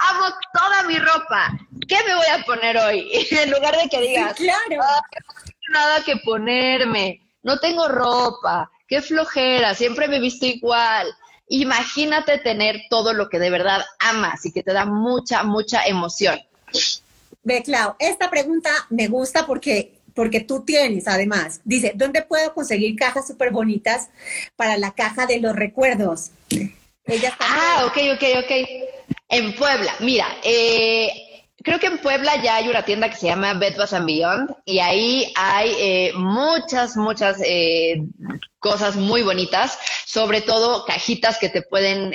[0.09, 3.09] amo toda mi ropa, ¿qué me voy a poner hoy?
[3.31, 4.59] en lugar de que digas, claro.
[4.71, 11.07] no tengo nada que ponerme, no tengo ropa, qué flojera, siempre me he visto igual.
[11.49, 16.39] Imagínate tener todo lo que de verdad amas y que te da mucha, mucha emoción.
[17.43, 22.95] Ve, Clau, esta pregunta me gusta porque porque tú tienes además, dice, ¿dónde puedo conseguir
[22.95, 24.09] cajas súper bonitas
[24.55, 26.31] para la caja de los recuerdos?
[27.05, 28.51] Ella ah, ok, ok, ok.
[29.29, 31.32] En Puebla, mira, eh,
[31.63, 34.55] creo que en Puebla ya hay una tienda que se llama Bed Bath and Beyond
[34.65, 38.03] y ahí hay eh, muchas, muchas eh,
[38.59, 42.13] cosas muy bonitas, sobre todo cajitas que te pueden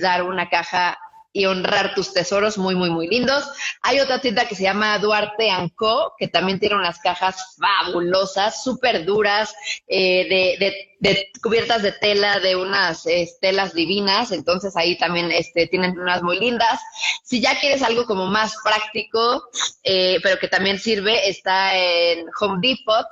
[0.00, 0.98] dar una caja
[1.32, 3.44] y honrar tus tesoros muy, muy, muy lindos.
[3.80, 9.04] Hay otra tienda que se llama Duarte Co, que también tiene unas cajas fabulosas, súper
[9.04, 9.54] duras,
[9.88, 10.56] eh,
[11.00, 13.04] de, cubiertas de tela, de unas
[13.40, 14.30] telas divinas.
[14.30, 16.80] Entonces ahí también este, tienen unas muy lindas.
[17.24, 19.48] Si ya quieres algo como más práctico,
[19.84, 23.06] eh, pero que también sirve, está en Home Depot.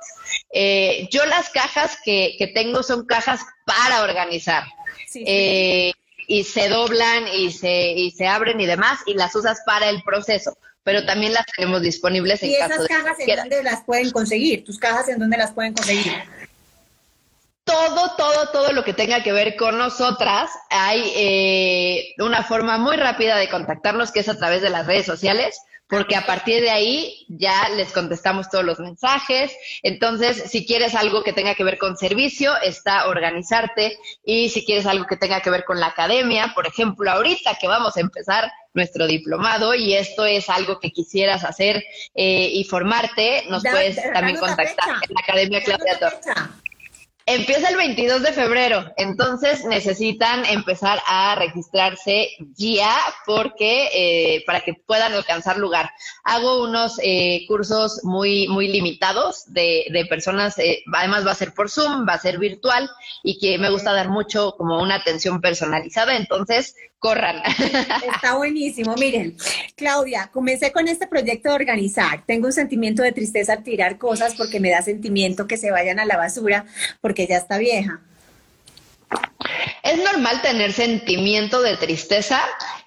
[0.53, 4.63] Eh, yo las cajas que, que tengo son cajas para organizar.
[5.07, 5.93] Sí, sí
[6.31, 10.01] y se doblan y se, y se abren y demás y las usas para el
[10.01, 14.63] proceso, pero también las tenemos disponibles en ¿Y esas cajas en dónde las pueden conseguir?
[14.63, 16.13] ¿Tus cajas en dónde las pueden conseguir?
[17.65, 22.95] todo, todo, todo lo que tenga que ver con nosotras, hay eh, una forma muy
[22.95, 25.59] rápida de contactarnos que es a través de las redes sociales
[25.91, 29.51] porque a partir de ahí ya les contestamos todos los mensajes.
[29.83, 33.99] Entonces, si quieres algo que tenga que ver con servicio, está organizarte.
[34.23, 37.67] Y si quieres algo que tenga que ver con la academia, por ejemplo, ahorita que
[37.67, 41.83] vamos a empezar nuestro diplomado y esto es algo que quisieras hacer
[42.15, 46.25] eh, y formarte, nos puedes también contactar en la Academia Claudia Torres.
[47.27, 52.97] Empieza el 22 de febrero, entonces necesitan empezar a registrarse ya
[53.27, 55.91] porque eh, para que puedan alcanzar lugar.
[56.23, 61.53] Hago unos eh, cursos muy muy limitados de, de personas, eh, además va a ser
[61.53, 62.89] por Zoom, va a ser virtual
[63.23, 67.41] y que me gusta dar mucho como una atención personalizada, entonces corran.
[68.13, 68.95] Está buenísimo.
[68.95, 69.35] Miren,
[69.75, 72.23] Claudia, comencé con este proyecto de organizar.
[72.27, 75.99] Tengo un sentimiento de tristeza al tirar cosas porque me da sentimiento que se vayan
[75.99, 76.65] a la basura
[77.01, 78.01] porque ya está vieja.
[79.81, 82.39] Es normal tener sentimiento de tristeza.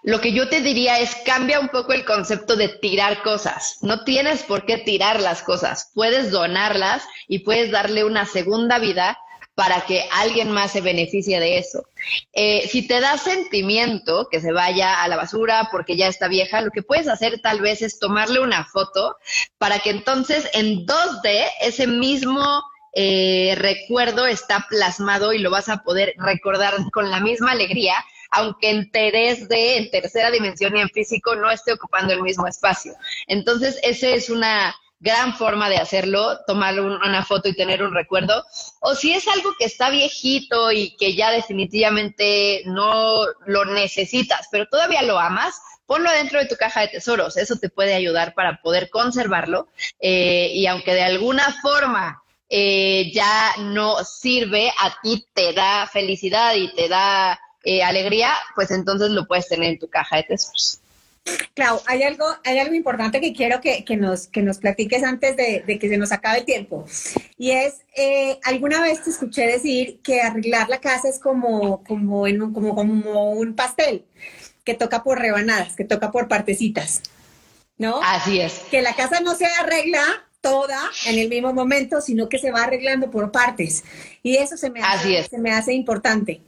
[0.05, 3.79] Lo que yo te diría es cambia un poco el concepto de tirar cosas.
[3.83, 5.91] No tienes por qué tirar las cosas.
[5.93, 9.19] Puedes donarlas y puedes darle una segunda vida
[9.55, 11.85] para que alguien más se beneficie de eso.
[12.33, 16.61] Eh, si te da sentimiento que se vaya a la basura porque ya está vieja,
[16.61, 19.17] lo que puedes hacer tal vez es tomarle una foto
[19.59, 22.63] para que entonces en 2D ese mismo
[22.95, 27.95] eh, recuerdo está plasmado y lo vas a poder recordar con la misma alegría
[28.37, 32.93] aunque en 3D, en tercera dimensión y en físico no esté ocupando el mismo espacio.
[33.29, 34.75] Entonces, esa es una
[35.05, 38.43] gran forma de hacerlo, tomar una foto y tener un recuerdo.
[38.81, 44.67] O si es algo que está viejito y que ya definitivamente no lo necesitas, pero
[44.67, 47.37] todavía lo amas, ponlo dentro de tu caja de tesoros.
[47.37, 49.69] Eso te puede ayudar para poder conservarlo.
[50.01, 56.55] Eh, y aunque de alguna forma eh, ya no sirve, a ti te da felicidad
[56.55, 60.81] y te da eh, alegría, pues entonces lo puedes tener en tu caja de tesoros.
[61.55, 65.79] Clau, hay algo, hay algo importante que quiero que, nos, que nos platiques antes de,
[65.79, 66.85] que se nos acabe el tiempo.
[67.39, 72.27] Y es, eh, alguna vez te escuché decir que arreglar la casa es como, como,
[72.27, 74.05] en un, como, como un pastel,
[74.65, 77.03] que toca por rebanadas, que toca por partecitas.
[77.77, 78.01] ¿No?
[78.03, 78.61] Así es.
[78.71, 80.03] Que la casa no se arregla
[80.41, 83.83] toda en el mismo momento, sino que se va arreglando por partes.
[84.23, 84.81] Y eso se me
[85.29, 86.43] se me hace importante.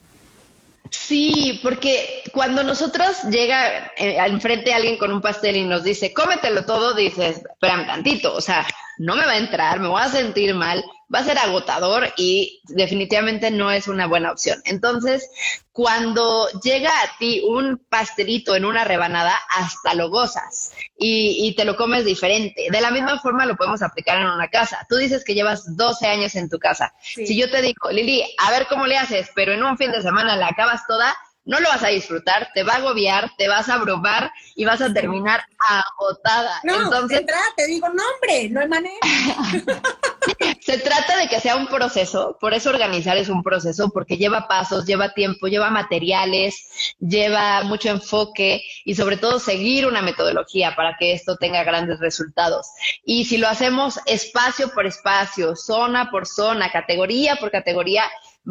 [0.91, 6.64] Sí, porque cuando nosotros llega eh, enfrente alguien con un pastel y nos dice, cómetelo
[6.64, 8.66] todo, dices, espérame tantito, o sea,
[8.99, 12.63] no me va a entrar, me voy a sentir mal, va a ser agotador y
[12.65, 14.61] definitivamente no es una buena opción.
[14.65, 15.31] Entonces,
[15.73, 21.77] cuando llega a ti un pastelito en una rebanada, hasta lo gozas y, te lo
[21.77, 22.69] comes diferente.
[22.71, 24.87] De la misma forma lo podemos aplicar en una casa.
[24.89, 26.95] Tú dices que llevas 12 años en tu casa.
[27.01, 30.03] Si yo te digo, Lili, a ver cómo le haces, pero en un fin de
[30.03, 31.15] semana la acabas toda,
[31.47, 34.81] no lo vas a disfrutar, te va a agobiar, te vas a abrumar y vas
[34.83, 36.61] a terminar agotada.
[36.65, 38.99] No, Entonces, de entrada te digo, nombre, no hay manera.
[40.61, 44.49] Se trata de que sea un proceso, por eso organizar es un proceso, porque lleva
[44.49, 50.97] pasos, lleva tiempo, lleva materiales, lleva mucho enfoque y sobre todo seguir una metodología para
[50.99, 52.67] que esto tenga grandes resultados.
[53.05, 58.03] Y si lo hacemos espacio por espacio, zona por zona, categoría por categoría,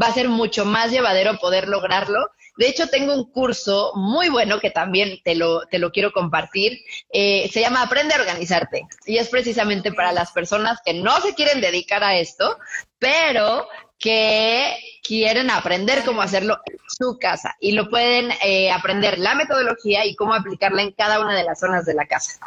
[0.01, 2.19] va a ser mucho más llevadero poder lograrlo.
[2.57, 6.79] De hecho, tengo un curso muy bueno que también te lo, te lo quiero compartir.
[7.11, 11.35] Eh, se llama Aprende a organizarte y es precisamente para las personas que no se
[11.35, 12.57] quieren dedicar a esto,
[12.97, 13.67] pero
[13.99, 20.05] que quieren aprender cómo hacerlo en su casa y lo pueden eh, aprender la metodología
[20.05, 22.39] y cómo aplicarla en cada una de las zonas de la casa.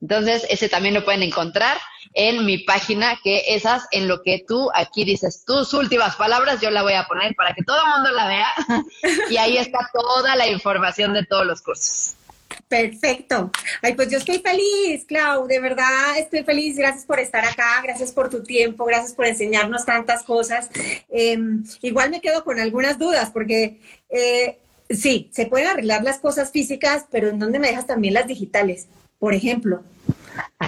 [0.00, 1.78] Entonces, ese también lo pueden encontrar
[2.14, 6.70] en mi página, que esas en lo que tú aquí dices tus últimas palabras, yo
[6.70, 8.48] la voy a poner para que todo el mundo la vea
[9.30, 12.14] y ahí está toda la información de todos los cursos.
[12.68, 13.50] Perfecto.
[13.82, 16.76] Ay, pues yo estoy feliz, Clau, de verdad estoy feliz.
[16.76, 20.68] Gracias por estar acá, gracias por tu tiempo, gracias por enseñarnos tantas cosas.
[21.08, 23.80] Em, igual me quedo con algunas dudas porque
[24.10, 24.58] eh,
[24.90, 28.86] sí, se pueden arreglar las cosas físicas, pero ¿en dónde me dejas también las digitales?
[29.18, 29.82] Por ejemplo.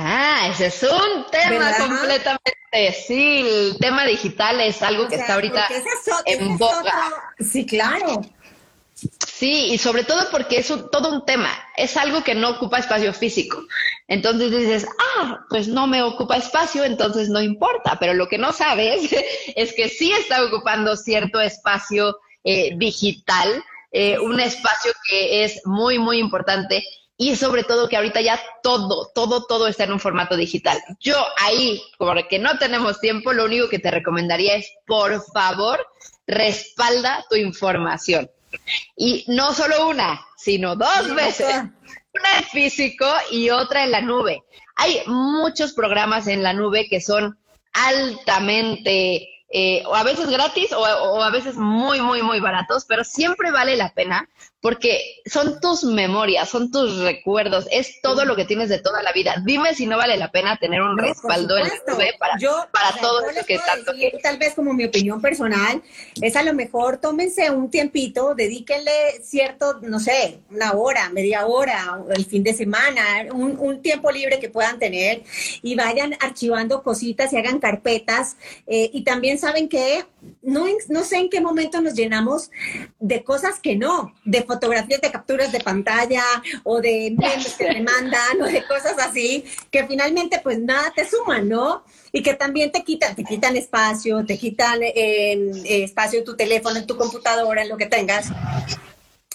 [0.03, 2.53] Ah, ese es un tema completamente.
[3.07, 5.69] Sí, el tema digital es algo que está ahorita
[6.27, 6.95] en boga.
[7.39, 8.23] sí, claro.
[9.27, 13.13] Sí, y sobre todo porque es todo un tema, es algo que no ocupa espacio
[13.15, 13.63] físico.
[14.07, 14.87] Entonces dices,
[15.17, 19.11] ah, pues no me ocupa espacio, entonces no importa, pero lo que no sabes
[19.57, 25.99] es que sí está ocupando cierto espacio eh, digital, eh, un espacio que es muy,
[25.99, 26.85] muy importante
[27.21, 30.81] y sobre todo que ahorita ya todo, todo, todo está en un formato digital.
[31.01, 35.87] Yo ahí, porque no tenemos tiempo, lo único que te recomendaría es, por favor,
[36.27, 38.31] respalda tu información
[38.97, 41.57] y no solo una, sino dos veces.
[42.15, 44.43] Una en físico y otra en la nube.
[44.77, 47.39] Hay muchos programas en la nube que son
[47.75, 53.05] altamente, eh, o a veces gratis o, o, a veces muy, muy, muy baratos, pero
[53.05, 54.27] siempre vale la pena
[54.61, 59.13] porque son tus memorias, son tus recuerdos, es todo lo que tienes de toda la
[59.13, 59.37] vida.
[59.45, 62.35] Dime si no vale la pena tener un respaldo en TV para,
[62.71, 64.19] para todo eso que tanto que...
[64.23, 65.83] Tal vez como mi opinión personal,
[66.21, 72.03] es a lo mejor tómense un tiempito, dedíquenle cierto, no sé, una hora, media hora,
[72.15, 73.03] el fin de semana,
[73.33, 75.23] un, un tiempo libre que puedan tener
[75.63, 78.37] y vayan archivando cositas y hagan carpetas.
[78.67, 80.05] Eh, y también saben que
[80.43, 82.51] no, no sé en qué momento nos llenamos
[82.99, 86.25] de cosas que no, de fotografías de capturas de pantalla
[86.65, 91.09] o de memes que te mandan o de cosas así, que finalmente pues nada te
[91.09, 91.85] suman, ¿no?
[92.13, 96.79] Y que también te quitan, te quitan espacio, te quitan eh, espacio en tu teléfono,
[96.79, 98.27] en tu computadora, en lo que tengas.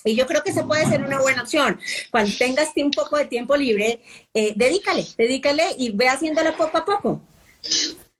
[0.04, 1.80] Y yo creo que se puede ser una buena opción.
[2.12, 4.02] Cuando tengas un poco de tiempo libre,
[4.34, 7.22] eh, dedícale, dedícale y ve haciéndolo poco a poco.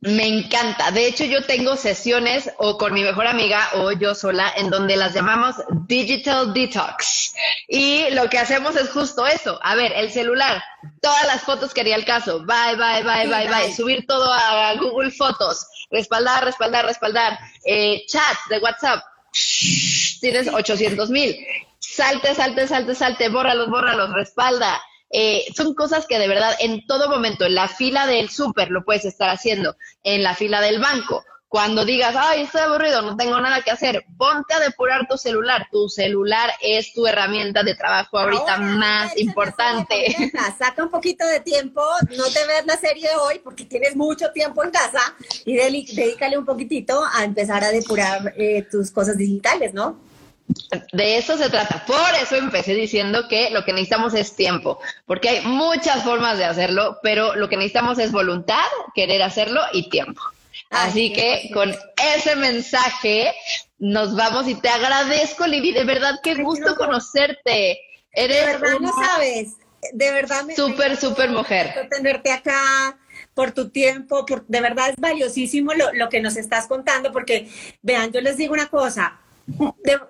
[0.06, 0.92] Me encanta.
[0.92, 4.96] De hecho, yo tengo sesiones o con mi mejor amiga o yo sola en donde
[4.96, 5.56] las llamamos
[5.88, 7.34] Digital Detox.
[7.68, 9.60] Y lo que hacemos es justo eso.
[9.64, 10.62] A ver, el celular,
[11.02, 12.46] todas las fotos que haría el caso.
[12.46, 13.74] Bye, bye, bye, bye, bye.
[13.74, 15.66] Subir todo a Google Fotos.
[15.90, 17.40] Respaldar, respaldar, respaldar.
[17.66, 19.04] Eh, chat de WhatsApp.
[20.22, 21.36] tienes 800 mil.
[21.80, 23.30] Salte, salte, salte, salte.
[23.30, 24.14] Bórralos, bórralos.
[24.14, 24.80] Respalda
[25.18, 28.84] eh, son cosas que de verdad en todo momento, en la fila del súper lo
[28.84, 31.24] puedes estar haciendo, en la fila del banco.
[31.48, 35.70] Cuando digas, ay, estoy aburrido, no tengo nada que hacer, ponte a depurar tu celular.
[35.72, 40.34] Tu celular es tu herramienta de trabajo ahorita más importante.
[40.60, 44.34] Saca un poquito de tiempo, no te veas la serie de hoy porque tienes mucho
[44.34, 49.74] tiempo en casa y dedícale un poquitito a empezar a depurar eh, tus cosas digitales,
[49.74, 49.98] ¿no?
[50.92, 51.84] De eso se trata.
[51.86, 56.46] Por eso empecé diciendo que lo que necesitamos es tiempo, porque hay muchas formas de
[56.46, 60.22] hacerlo, pero lo que necesitamos es voluntad, querer hacerlo y tiempo.
[60.70, 61.74] Así que con
[62.16, 63.34] ese mensaje
[63.80, 67.80] nos vamos y te agradezco, Libby, de verdad qué gusto conocerte.
[68.12, 69.56] Eres de verdad no sabes,
[69.94, 71.88] de verdad me súper súper mujer.
[71.90, 72.98] Tenerte acá
[73.34, 77.50] por tu tiempo, por, de verdad es valiosísimo lo, lo que nos estás contando, porque
[77.82, 79.20] vean, yo les digo una cosa,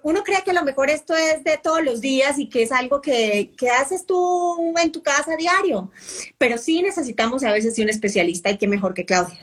[0.04, 2.72] uno cree que a lo mejor esto es de todos los días y que es
[2.72, 5.92] algo que, haces tú en tu casa diario,
[6.38, 9.38] pero sí necesitamos a veces un especialista y qué mejor que Claudia.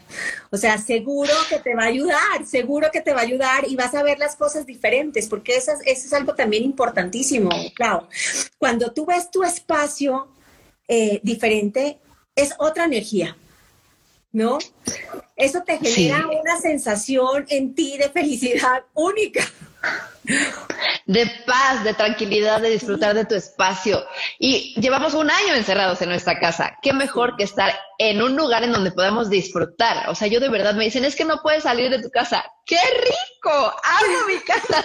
[0.50, 3.76] O sea, seguro que te va a ayudar, seguro que te va a ayudar y
[3.76, 8.08] vas a ver las cosas diferentes, porque eso, eso es algo también importantísimo, Claudia.
[8.58, 10.28] Cuando tú ves tu espacio
[10.88, 11.98] eh, diferente,
[12.34, 13.36] es otra energía.
[14.32, 14.58] ¿no?
[15.36, 19.44] Eso te genera una sensación en ti de felicidad única.
[21.06, 24.04] De paz, de tranquilidad, de disfrutar de tu espacio.
[24.38, 26.78] Y llevamos un año encerrados en nuestra casa.
[26.82, 30.08] ¿Qué mejor que estar en un lugar en donde podamos disfrutar?
[30.08, 32.44] O sea, yo de verdad me dicen, es que no puedes salir de tu casa.
[32.64, 33.50] ¡Qué rico!
[33.50, 34.84] ¡Amo mi casa!